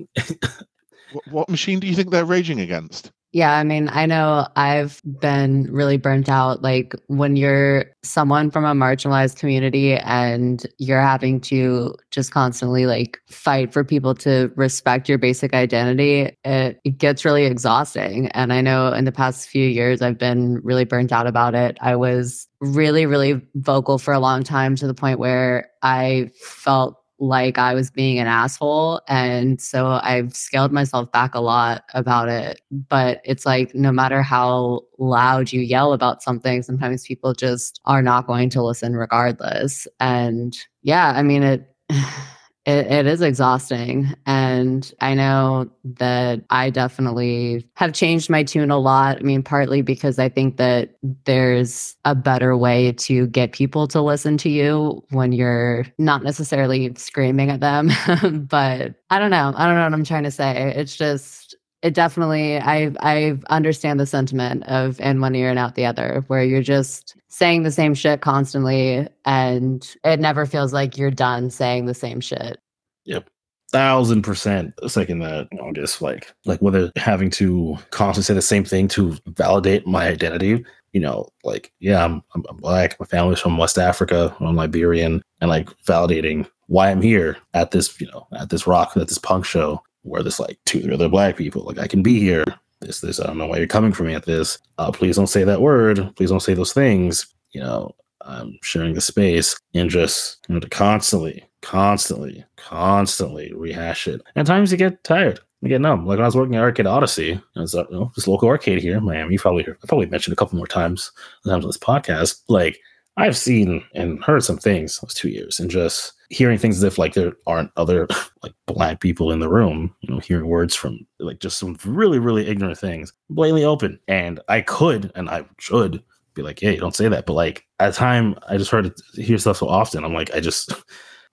[1.13, 3.13] What, what machine do you think they're raging against?
[3.33, 6.63] Yeah, I mean, I know I've been really burnt out.
[6.63, 13.21] Like when you're someone from a marginalized community and you're having to just constantly like
[13.29, 18.29] fight for people to respect your basic identity, it, it gets really exhausting.
[18.29, 21.77] And I know in the past few years, I've been really burnt out about it.
[21.83, 26.97] I was really, really vocal for a long time to the point where I felt
[27.19, 29.01] like I was being an asshole.
[29.09, 32.61] And so I've scaled myself back a lot about it.
[32.71, 38.03] But it's like no matter how loud you yell about something, sometimes people just are
[38.03, 39.87] not going to listen regardless.
[40.01, 41.75] And yeah, I mean, it.
[42.69, 44.15] It, it is exhausting.
[44.27, 49.17] And I know that I definitely have changed my tune a lot.
[49.17, 50.91] I mean, partly because I think that
[51.25, 56.93] there's a better way to get people to listen to you when you're not necessarily
[56.97, 57.89] screaming at them.
[58.51, 59.55] but I don't know.
[59.57, 60.75] I don't know what I'm trying to say.
[60.77, 61.48] It's just,
[61.83, 66.25] it definitely, I, I understand the sentiment of in one ear and out the other,
[66.27, 71.51] where you're just saying the same shit constantly and it never feels like you're done
[71.51, 72.59] saying the same shit.
[73.05, 73.29] yep
[73.71, 78.41] thousand percent second that you know just like like whether having to constantly say the
[78.41, 83.05] same thing to validate my identity you know like yeah i'm i'm, I'm black my
[83.05, 88.07] family's from west africa i'm liberian and like validating why i'm here at this you
[88.07, 91.63] know at this rock at this punk show where there's like two other black people
[91.63, 92.45] like i can be here
[92.81, 95.27] this this i don't know why you're coming for me at this uh please don't
[95.27, 99.91] say that word please don't say those things you know i'm sharing the space and
[99.91, 104.23] just you know to constantly constantly, constantly rehash it.
[104.35, 105.41] And at times you get tired.
[105.61, 106.07] You get numb.
[106.07, 108.81] Like when I was working at Arcade Odyssey, it's uh, you know, this local arcade
[108.81, 109.33] here in Miami.
[109.33, 111.11] You probably I probably mentioned a couple more times
[111.45, 112.43] times on this podcast.
[112.49, 112.79] Like
[113.17, 116.99] I've seen and heard some things those two years, and just hearing things as if
[116.99, 118.07] like there aren't other
[118.43, 119.95] like black people in the room.
[120.01, 123.99] You know, hearing words from like just some really really ignorant things, blatantly open.
[124.09, 126.03] And I could and I should
[126.35, 127.27] be like, hey, don't say that.
[127.27, 130.05] But like at the time, I just heard it, hear stuff so often.
[130.05, 130.73] I'm like, I just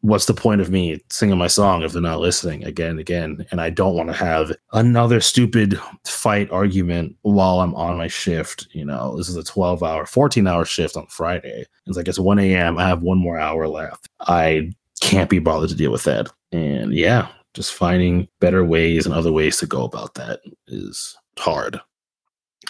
[0.02, 3.46] what's the point of me singing my song if they're not listening again and again?
[3.52, 8.68] And I don't want to have another stupid fight argument while I'm on my shift.
[8.72, 11.66] You know, this is a 12 hour, 14 hour shift on Friday.
[11.86, 12.78] It's like it's 1 a.m.
[12.78, 14.10] I have one more hour left.
[14.22, 14.72] I
[15.02, 16.28] can't be bothered to deal with that.
[16.52, 21.80] And yeah, just finding better ways and other ways to go about that is hard.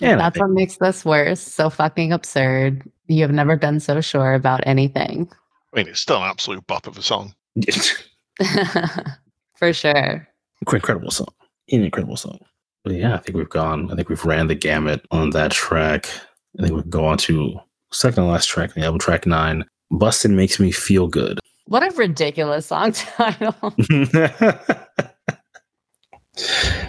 [0.02, 1.40] And I That's what makes this worse.
[1.40, 2.90] So fucking absurd.
[3.08, 5.30] You have never been so sure about anything.
[5.74, 7.34] I mean, it's still an absolute bop of a song.
[9.56, 10.28] For sure.
[10.62, 11.34] incredible song.
[11.72, 12.40] An incredible song.
[12.84, 13.92] But yeah, I think we've gone.
[13.92, 16.08] I think we've ran the gamut on that track.
[16.60, 17.60] I think we can go on to
[17.92, 19.66] second to last track, the album track nine.
[19.92, 21.40] Bustin' makes me feel good.
[21.66, 23.56] What a ridiculous song title.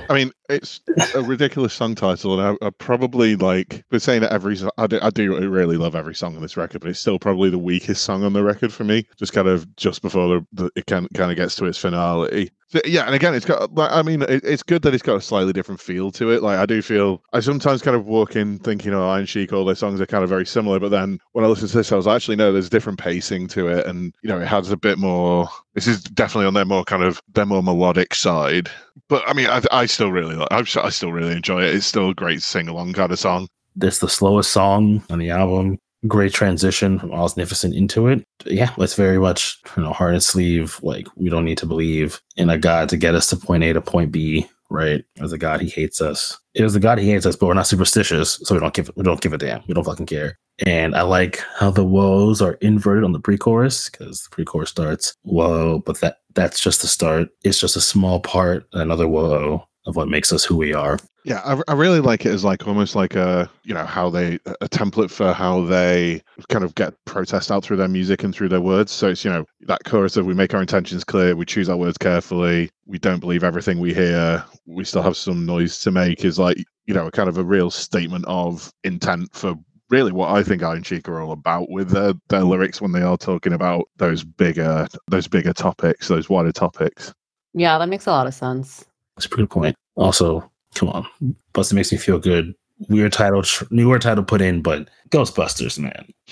[0.08, 0.80] I mean, it's
[1.14, 4.98] a ridiculous song title, and I, I probably like we're saying that every I do,
[5.00, 8.02] I do really love every song on this record, but it's still probably the weakest
[8.02, 9.06] song on the record for me.
[9.16, 12.50] Just kind of just before the, the it kind of gets to its finality.
[12.68, 13.72] So, yeah, and again, it's got.
[13.74, 16.42] like, I mean, it, it's good that it's got a slightly different feel to it.
[16.42, 19.64] Like I do feel I sometimes kind of walk in thinking, oh, Iron Chic, all
[19.64, 21.96] their songs are kind of very similar, but then when I listen to this, I
[21.96, 24.98] was actually no, there's different pacing to it, and you know, it has a bit
[24.98, 25.48] more.
[25.74, 28.70] This is definitely on their more kind of their more melodic side
[29.08, 30.48] but I mean, I, I still really like.
[30.50, 31.74] I, still really enjoy it.
[31.74, 33.48] It's still a great sing along kind of song.
[33.76, 35.78] That's the slowest song on the album.
[36.07, 38.24] Great transition from Osnificent into it.
[38.44, 40.78] Yeah, it's very much you know hard and sleeve.
[40.82, 43.72] Like we don't need to believe in a god to get us to point A
[43.72, 44.46] to point B.
[44.68, 45.04] Right?
[45.20, 46.36] As a god, he hates us.
[46.54, 48.90] It was the god he hates us, but we're not superstitious, so we don't give
[48.96, 49.62] we don't give a damn.
[49.68, 50.38] We don't fucking care.
[50.66, 55.14] And I like how the woes are inverted on the pre-chorus because the pre-chorus starts
[55.22, 57.28] whoa, but that that's just the start.
[57.44, 60.99] It's just a small part, another whoa, of what makes us who we are.
[61.24, 64.34] Yeah, I, I really like it as like almost like a you know how they
[64.61, 68.49] a template for how they kind of get protest out through their music and through
[68.49, 68.93] their words.
[68.93, 71.76] So it's you know that chorus of we make our intentions clear, we choose our
[71.76, 76.24] words carefully, we don't believe everything we hear, we still have some noise to make
[76.24, 79.57] is like you know kind of a real statement of intent for
[79.91, 83.03] really what I think Iron Chic are all about with their, their lyrics when they
[83.03, 87.12] are talking about those bigger those bigger topics, those wider topics.
[87.53, 88.84] Yeah, that makes a lot of sense.
[89.16, 89.76] That's a pretty good point.
[89.94, 91.06] Also, come on,
[91.52, 92.54] Busted makes me feel good.
[92.90, 96.06] Weird title, newer title put in, but Ghostbusters, man.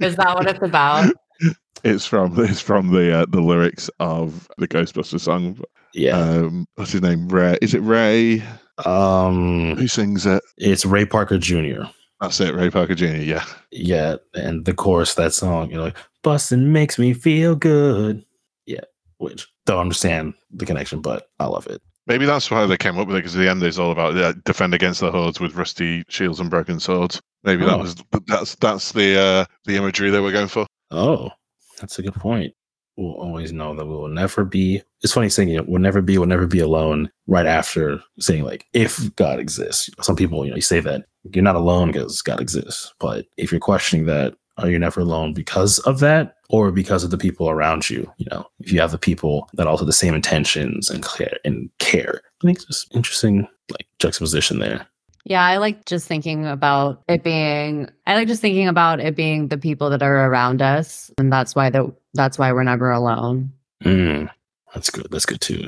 [0.00, 1.12] Is that what it's about?
[1.84, 5.60] It's from it's from the uh, the lyrics of the Ghostbusters song.
[5.92, 6.18] Yeah.
[6.18, 7.28] Um, what's his name?
[7.28, 7.58] Ray.
[7.62, 8.42] Is it Ray?
[8.84, 10.42] Um, Who sings it?
[10.58, 11.84] it's Ray Parker Jr.
[12.20, 13.06] That's it, Ray Parker Jr.
[13.06, 13.44] Yeah.
[13.70, 18.24] Yeah, and the chorus that song, you know, like busting makes me feel good.
[18.66, 18.84] Yeah,
[19.18, 21.82] which don't understand the connection, but I love it.
[22.06, 24.32] Maybe that's why they came up with it because the end is all about uh,
[24.44, 27.20] defend against the hordes with rusty shields and broken swords.
[27.42, 27.78] Maybe that Oh.
[27.78, 27.96] was
[28.26, 30.66] that's that's the uh, the imagery they were going for.
[30.90, 31.30] Oh,
[31.80, 32.54] that's a good point.
[32.96, 34.82] We'll always know that we will never be.
[35.02, 35.68] It's funny saying it.
[35.68, 36.16] We'll never be.
[36.16, 37.10] We'll never be alone.
[37.26, 41.42] Right after saying like, if God exists, some people you know you say that you're
[41.44, 42.94] not alone because God exists.
[43.00, 47.10] But if you're questioning that, are you never alone because of that, or because of
[47.10, 48.10] the people around you?
[48.16, 51.38] You know, if you have the people that also have the same intentions and care
[51.44, 54.86] and care, I think it's just interesting like juxtaposition there.
[55.24, 59.48] Yeah, I like just thinking about it being I like just thinking about it being
[59.48, 63.52] the people that are around us and that's why the that's why we're never alone.
[63.84, 64.30] Mm,
[64.72, 65.08] that's good.
[65.10, 65.66] That's good too.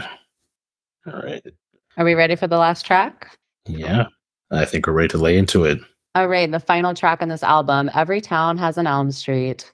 [1.06, 1.44] All right.
[1.96, 3.36] Are we ready for the last track?
[3.66, 4.06] Yeah,
[4.52, 5.80] I think we're ready to lay into it.
[6.14, 9.70] All right, the final track on this album, Every Town Has an Elm Street.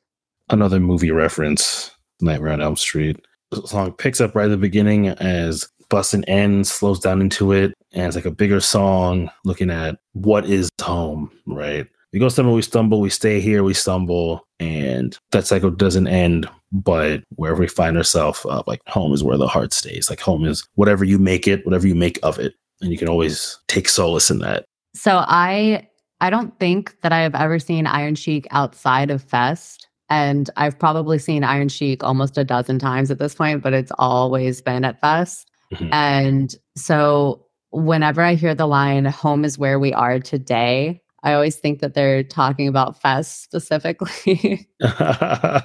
[0.51, 3.24] another movie reference, Nightmare on Elm Street.
[3.51, 7.72] The song picks up right at the beginning as Bustin' ends, slows down into it,
[7.93, 11.87] and it's like a bigger song looking at what is home, right?
[12.12, 16.49] We go stumble, we stumble, we stay here, we stumble, and that cycle doesn't end.
[16.72, 20.11] But wherever we find ourselves, uh, like home is where the heart stays.
[20.11, 23.09] Like home is whatever you make it, whatever you make of it, and you can
[23.09, 24.64] always take solace in that.
[24.95, 25.89] So I
[26.20, 29.88] I don't think that I have ever seen Iron Chic outside of Fest.
[30.10, 33.92] And I've probably seen Iron Chic almost a dozen times at this point, but it's
[33.98, 35.50] always been at Fest.
[35.72, 35.88] Mhm.
[35.92, 41.56] And so whenever I hear the line, home is where we are today, I always
[41.56, 44.68] think that they're talking about Fest specifically.
[44.80, 45.64] that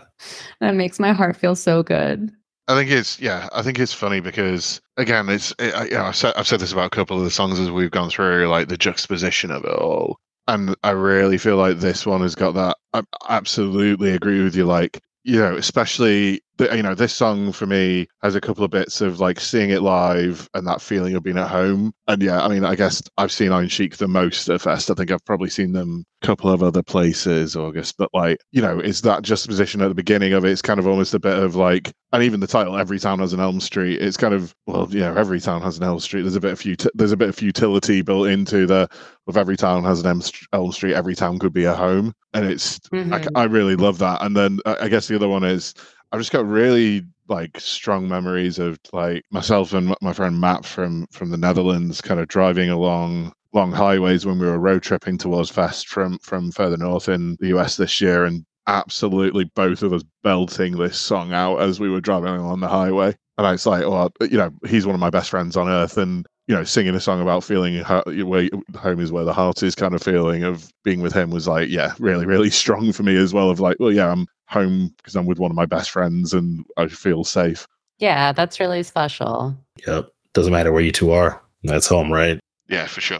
[0.62, 2.32] makes my heart feel so good.
[2.68, 3.50] I think it's yeah.
[3.52, 6.60] I think it's funny because again, it's it, I- you know I've said, I've said
[6.60, 9.64] this about a couple of the songs as we've gone through, like the juxtaposition of
[9.66, 10.20] it all,
[10.50, 12.78] and I really feel like this one has got that.
[12.93, 14.66] I absolutely agree with you.
[14.66, 19.01] Like you know, especially you know this song for me has a couple of bits
[19.01, 21.93] of like seeing it live and that feeling of being at home.
[22.07, 24.89] And yeah, I mean, I guess I've seen Iron Chic the most at Fest.
[24.89, 27.95] I think I've probably seen them a couple of other places, August.
[27.97, 30.51] But like you know, it's that juxtaposition at the beginning of it.
[30.51, 33.34] It's kind of almost a bit of like, and even the title, "Every Town Has
[33.34, 36.22] an Elm Street." It's kind of well, yeah, every town has an Elm Street.
[36.24, 38.89] There's a bit of futi- there's a bit of futility built into the
[39.28, 40.22] of every town has an
[40.53, 40.93] Elm Street.
[40.95, 43.28] Every town could be a home, and it's I, Mhm.
[43.36, 44.22] I really love that.
[44.24, 45.74] And then uh, I I guess the other one is
[46.12, 51.05] I've just got really like strong memories of like myself and my friend Matt from
[51.12, 55.49] from the Netherlands, kind of driving along long highways when we were road tripping towards
[55.49, 60.03] Fest from from further north in the US this year, and absolutely both of us
[60.24, 63.16] belting this song out as we were driving along the highway.
[63.38, 66.26] And it's like, well, you know, he's one of my best friends on earth, and
[66.47, 69.76] you know, singing a song about feeling ho- where home is where the heart is,
[69.76, 73.16] kind of feeling of being with him was like, yeah, really, really strong for me
[73.16, 73.51] as well.
[73.51, 76.66] Of like, well, yeah, I'm home because I'm with one of my best friends and
[76.78, 77.66] I feel safe.
[78.00, 79.56] Yeah, that's really special.
[79.86, 80.10] Yep.
[80.34, 81.41] Doesn't matter where you two are.
[81.64, 82.39] That's home, right?
[82.68, 83.20] Yeah, for sure.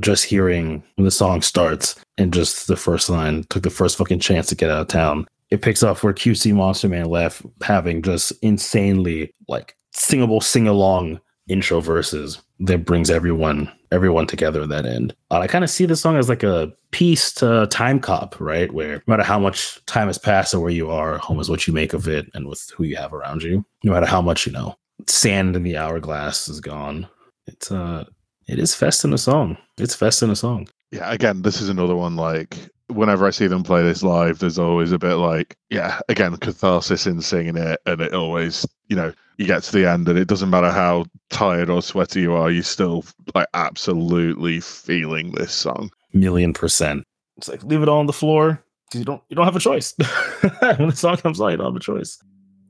[0.00, 4.20] just hearing when the song starts and just the first line took the first fucking
[4.20, 5.26] chance to get out of town.
[5.50, 11.20] It picks up where Cutesy Monster Man left, having just insanely like singable sing along
[11.48, 15.14] intro verses that brings everyone everyone together at that end.
[15.30, 18.72] Uh, I kind of see this song as like a piece to Time Cop, right?
[18.72, 21.66] Where no matter how much time has passed or where you are, home is what
[21.66, 23.64] you make of it and with who you have around you.
[23.84, 24.74] No matter how much you know,
[25.06, 27.08] sand in the hourglass is gone.
[27.46, 28.04] It's uh
[28.48, 29.56] it is fest in a song.
[29.78, 30.68] It's fest in a song.
[30.90, 32.56] Yeah, again, this is another one like
[32.94, 37.06] whenever I see them play this live, there's always a bit like, yeah, again, catharsis
[37.06, 37.80] in singing it.
[37.86, 41.06] And it always, you know, you get to the end and it doesn't matter how
[41.30, 45.90] tired or sweaty you are, you still like absolutely feeling this song.
[46.12, 47.04] Million percent.
[47.36, 49.60] It's like leave it all on the floor because you don't you don't have a
[49.60, 49.94] choice.
[50.60, 52.18] when the song comes on, you don't have a choice.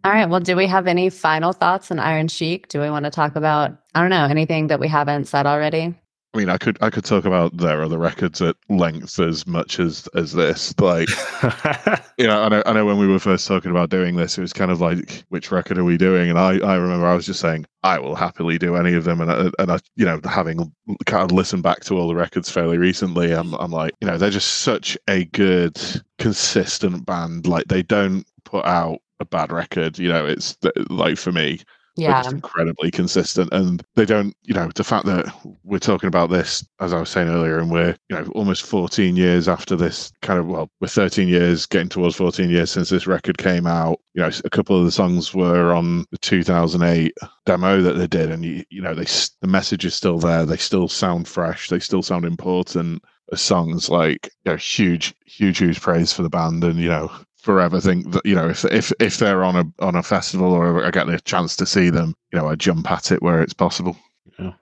[0.04, 0.28] All right.
[0.28, 2.68] Well, do we have any final thoughts on Iron Chic?
[2.68, 5.94] Do we want to talk about, I don't know, anything that we haven't said already?
[6.34, 9.78] I mean, I could I could talk about their other records at length as much
[9.78, 10.74] as as this.
[10.80, 11.10] Like,
[12.18, 14.40] you know, I know I know when we were first talking about doing this, it
[14.40, 16.30] was kind of like, which record are we doing?
[16.30, 19.20] And I I remember I was just saying I will happily do any of them.
[19.20, 20.72] And I, and I you know having
[21.04, 24.16] kind of listened back to all the records fairly recently, I'm I'm like, you know,
[24.16, 25.78] they're just such a good
[26.18, 27.46] consistent band.
[27.46, 29.98] Like they don't put out a bad record.
[29.98, 30.56] You know, it's
[30.88, 31.60] like for me,
[31.96, 32.28] yeah.
[32.28, 33.52] incredibly consistent.
[33.52, 35.32] And they don't you know the fact that
[35.64, 39.16] we're talking about this as i was saying earlier and we're you know almost 14
[39.16, 43.06] years after this kind of well we're 13 years getting towards 14 years since this
[43.06, 43.98] record came out.
[44.14, 47.12] You know a couple of the songs were on the 2008
[47.46, 49.06] demo that they did and you, you know they
[49.40, 50.44] the message is still there.
[50.46, 51.68] They still sound fresh.
[51.68, 53.02] They still sound important
[53.34, 57.10] songs like you know huge huge huge praise for the band and you know
[57.42, 60.84] forever think that you know if if if they're on a on a festival or
[60.84, 63.54] I get the chance to see them, you know, I jump at it where it's
[63.54, 63.96] possible.
[64.38, 64.52] Yeah.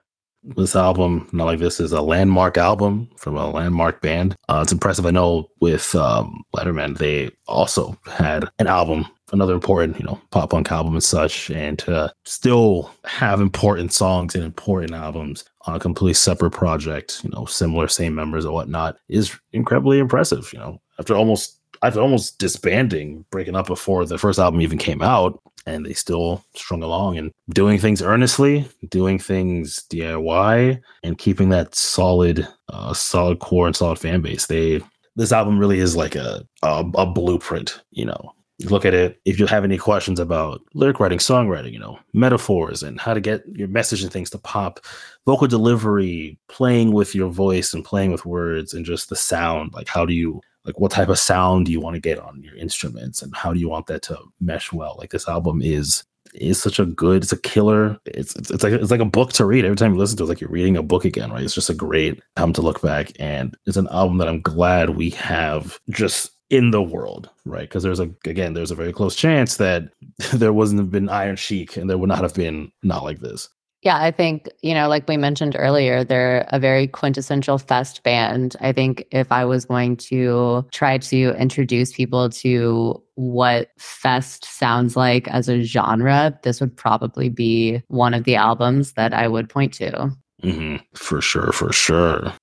[0.43, 4.35] This album, not like this, is a landmark album from a landmark band.
[4.49, 5.05] Uh, it's impressive.
[5.05, 10.49] I know with um, Latterman, they also had an album, another important, you know, pop
[10.49, 15.79] punk album and such, and to still have important songs and important albums on a
[15.79, 20.49] completely separate project, you know, similar, same members or whatnot, is incredibly impressive.
[20.53, 25.01] You know, after almost I've almost disbanding, breaking up before the first album even came
[25.01, 31.49] out, and they still strung along and doing things earnestly, doing things DIY, and keeping
[31.49, 34.47] that solid, uh, solid core and solid fan base.
[34.47, 34.81] They
[35.15, 37.81] this album really is like a, a a, blueprint.
[37.91, 38.33] You know,
[38.65, 39.19] look at it.
[39.25, 43.21] If you have any questions about lyric writing, songwriting, you know, metaphors, and how to
[43.21, 44.79] get your message and things to pop,
[45.25, 49.73] vocal delivery, playing with your voice and playing with words, and just the sound.
[49.73, 52.41] Like, how do you like what type of sound do you want to get on
[52.43, 54.95] your instruments and how do you want that to mesh well?
[54.97, 56.03] Like this album is
[56.33, 57.99] is such a good it's a killer.
[58.05, 59.65] It's, it's it's like it's like a book to read.
[59.65, 61.43] Every time you listen to it it's like you're reading a book again right?
[61.43, 64.91] It's just a great time to look back and it's an album that i'm glad
[64.91, 67.67] we have just in the world right?
[67.67, 69.83] Because there's a again there's a very close chance that
[70.33, 73.49] there wasn't have been iron chic and there would not have been not like this
[73.81, 78.55] yeah, I think, you know, like we mentioned earlier, they're a very quintessential fest band.
[78.61, 84.95] I think if I was going to try to introduce people to what fest sounds
[84.95, 89.49] like as a genre, this would probably be one of the albums that I would
[89.49, 90.11] point to.
[90.43, 90.75] Mm-hmm.
[90.93, 92.33] For sure, for sure.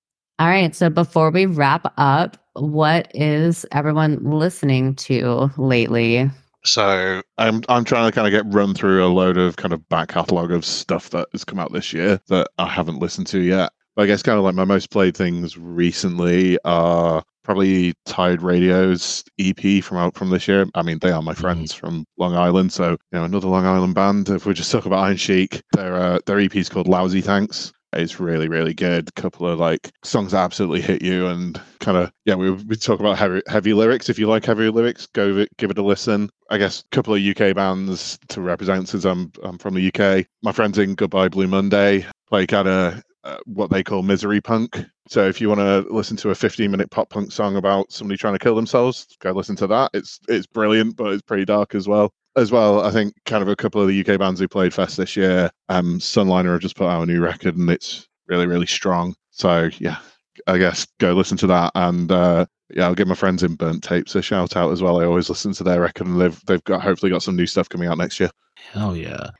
[0.40, 0.74] All right.
[0.74, 6.30] So before we wrap up, what is everyone listening to lately?
[6.64, 9.88] So I'm I'm trying to kind of get run through a load of kind of
[9.88, 13.40] back catalogue of stuff that has come out this year that I haven't listened to
[13.40, 13.72] yet.
[13.94, 19.24] But I guess kind of like my most played things recently are probably Tide Radio's
[19.38, 20.66] EP from out from this year.
[20.74, 21.40] I mean, they are my mm-hmm.
[21.40, 21.86] friends mm-hmm.
[21.86, 24.28] from Long Island, so you know another Long Island band.
[24.28, 27.72] If we just talk about Iron Chic, their uh, their EP is called Lousy Thanks.
[27.94, 29.08] It's really, really good.
[29.08, 32.34] A couple of like songs absolutely hit you, and kind of yeah.
[32.34, 34.10] We we talk about heavy heavy lyrics.
[34.10, 36.28] If you like heavy lyrics, go give it a listen.
[36.50, 40.26] I guess a couple of UK bands to represent since I'm I'm from the UK.
[40.42, 44.84] My friends in Goodbye Blue Monday play kind of uh, what they call misery punk.
[45.08, 48.18] So if you want to listen to a 15 minute pop punk song about somebody
[48.18, 49.92] trying to kill themselves, go listen to that.
[49.94, 53.48] It's it's brilliant, but it's pretty dark as well as well, I think kind of
[53.48, 56.76] a couple of the UK bands who played Fest this year, um, Sunliner have just
[56.76, 59.14] put out a new record and it's really, really strong.
[59.30, 59.98] So yeah,
[60.46, 63.82] I guess go listen to that and uh, yeah, I'll give my friends in Burnt
[63.82, 65.00] Tapes a shout out as well.
[65.00, 67.68] I always listen to their record and they've they've got hopefully got some new stuff
[67.68, 68.30] coming out next year.
[68.72, 69.30] Hell yeah.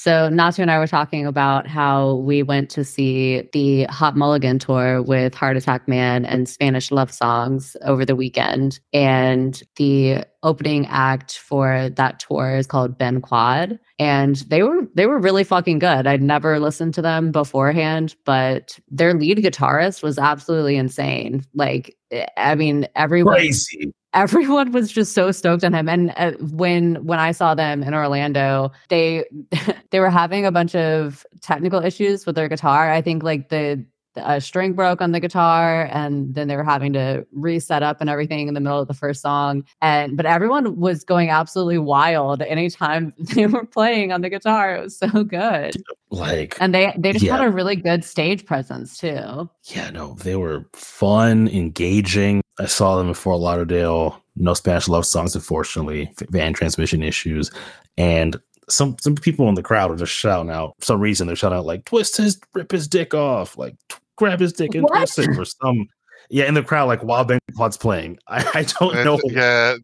[0.00, 4.60] So Natu and I were talking about how we went to see the Hot Mulligan
[4.60, 8.78] tour with Heart Attack Man and Spanish Love Songs over the weekend.
[8.92, 13.80] And the opening act for that tour is called Ben Quad.
[13.98, 16.06] And they were they were really fucking good.
[16.06, 21.44] I'd never listened to them beforehand, but their lead guitarist was absolutely insane.
[21.54, 21.96] Like
[22.36, 25.88] I mean, everyone crazy everyone was just so stoked on him.
[25.88, 29.24] And uh, when when i saw them in orlando they
[29.90, 32.90] they were having a bunch of technical issues with their guitar.
[32.90, 33.84] I think like the
[34.24, 38.08] a string broke on the guitar and then they were having to reset up and
[38.10, 39.64] everything in the middle of the first song.
[39.80, 44.76] And but everyone was going absolutely wild anytime they were playing on the guitar.
[44.76, 45.82] It was so good.
[46.10, 47.36] Like and they they just yeah.
[47.36, 49.48] had a really good stage presence too.
[49.64, 52.42] Yeah no they were fun engaging.
[52.58, 54.22] I saw them in fort lauderdale.
[54.36, 56.12] No spanish love songs unfortunately.
[56.30, 57.50] Van transmission issues.
[57.96, 61.36] And some some people in the crowd are just shouting out for some reason they're
[61.36, 63.74] shouting out like twist his rip his dick off like
[64.18, 64.96] grab his dick and what?
[64.96, 65.86] twist it or some
[66.28, 69.76] yeah in the crowd like while Ben Quad's playing I, I don't know yeah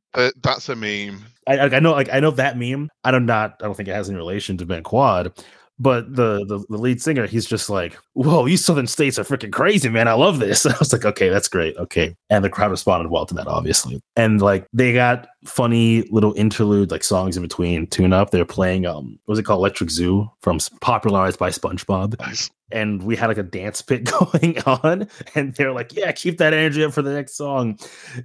[0.42, 2.88] that's a meme I, I know, like I know that meme.
[3.04, 3.26] I do not.
[3.26, 5.44] Not i don't think it has any relation to Ben Quad.
[5.78, 9.52] But the, the the lead singer, he's just like, "Whoa, you Southern states are freaking
[9.52, 10.06] crazy, man!
[10.06, 13.10] I love this." And I was like, "Okay, that's great, okay." And the crowd responded
[13.10, 14.00] well to that, obviously.
[14.14, 18.30] And like they got funny little interlude like songs in between tune up.
[18.30, 22.20] They're playing um, what was it called, Electric Zoo, from popularized by SpongeBob.
[22.20, 22.50] Nice.
[22.70, 26.54] And we had like a dance pit going on, and they're like, "Yeah, keep that
[26.54, 27.80] energy up for the next song."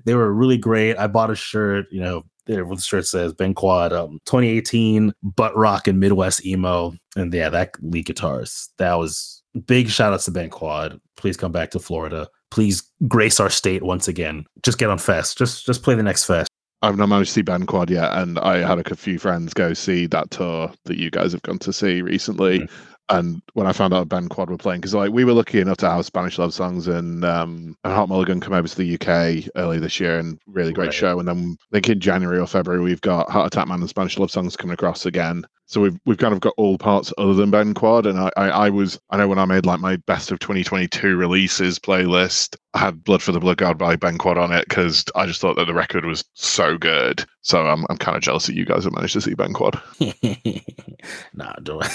[0.05, 0.97] They were really great.
[0.97, 2.25] I bought a shirt, you know,
[2.55, 6.93] the shirt says Ben Quad um 2018 butt rock and Midwest emo.
[7.15, 8.69] And yeah, that lead guitars.
[8.77, 10.99] That was big shout outs to Ben Quad.
[11.17, 12.27] Please come back to Florida.
[12.51, 14.45] Please grace our state once again.
[14.63, 15.37] Just get on fest.
[15.37, 16.49] Just just play the next fest.
[16.81, 19.73] I've not managed to see Ben Quad yet, and I had a few friends go
[19.73, 22.59] see that tour that you guys have gone to see recently.
[22.59, 25.60] Mm-hmm and when I found out Ben Quad were playing, because like we were lucky
[25.60, 28.95] enough to have Spanish love songs and um, and Hot Mulligan come over to the
[28.95, 30.93] UK early this year, and really great right.
[30.93, 31.20] show.
[31.20, 34.18] And then I think in January or February we've got Heart Attack Man and Spanish
[34.18, 35.43] love songs coming across again.
[35.70, 38.49] So we've we've kind of got all parts other than Ben Quad, and I, I,
[38.49, 42.80] I was I know when I made like my best of 2022 releases playlist, I
[42.80, 45.57] had Blood for the Blood God by Ben Quad on it because I just thought
[45.57, 47.24] that the record was so good.
[47.41, 49.80] So I'm I'm kind of jealous that you guys have managed to see Ben Quad.
[51.36, 51.86] nah, don't.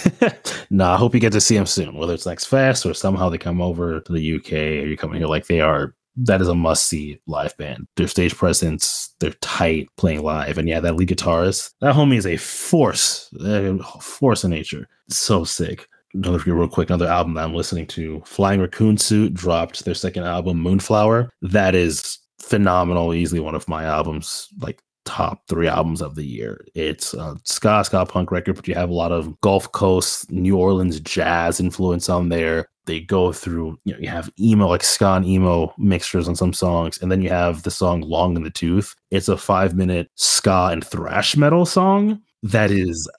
[0.70, 3.28] nah, I hope you get to see him soon, whether it's next fest or somehow
[3.28, 5.26] they come over to the UK or you come here.
[5.26, 7.86] Like they are that is a must see live band.
[7.96, 10.58] Their stage presence, they're tight playing live.
[10.58, 14.88] And yeah, that lead guitarist, that homie is a force, a force in nature.
[15.08, 15.88] So sick.
[16.14, 20.22] Another real quick, another album that I'm listening to, Flying Raccoon Suit dropped their second
[20.22, 21.28] album, Moonflower.
[21.42, 23.12] That is phenomenal.
[23.14, 26.64] Easily one of my albums, like top three albums of the year.
[26.74, 30.56] It's a ska ska punk record, but you have a lot of Gulf Coast, New
[30.56, 32.68] Orleans jazz influence on there.
[32.86, 36.52] They go through you know you have emo like ska and emo mixtures on some
[36.52, 38.94] songs and then you have the song long in the tooth.
[39.10, 43.10] It's a five minute ska and thrash metal song that is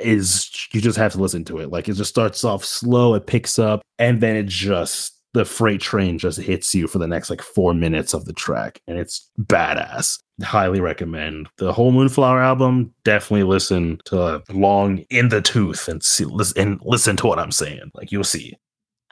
[0.00, 1.70] is you just have to listen to it.
[1.70, 5.82] Like it just starts off slow it picks up and then it just the freight
[5.82, 9.30] train just hits you for the next like four minutes of the track and it's
[9.38, 16.02] badass highly recommend the whole moonflower album definitely listen to long in the tooth and
[16.02, 18.56] see listen, and listen to what i'm saying like you'll see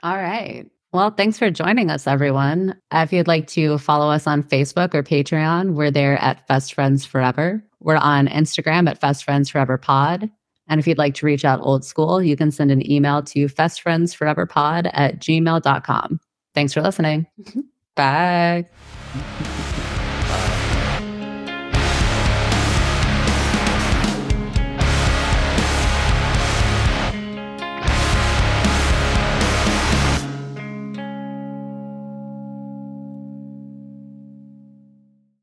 [0.03, 0.65] all right.
[0.93, 2.79] Well, thanks for joining us, everyone.
[2.93, 7.05] If you'd like to follow us on Facebook or Patreon, we're there at Fest Friends
[7.05, 7.63] Forever.
[7.79, 10.29] We're on Instagram at Fest Friends Forever Pod.
[10.69, 13.47] And if you'd like to reach out old school, you can send an email to
[13.47, 16.19] festfriendsforeverpod at gmail.com.
[16.53, 17.25] Thanks for listening.
[17.39, 17.59] Mm-hmm.
[17.95, 18.65] Bye.
[19.13, 19.56] Mm-hmm.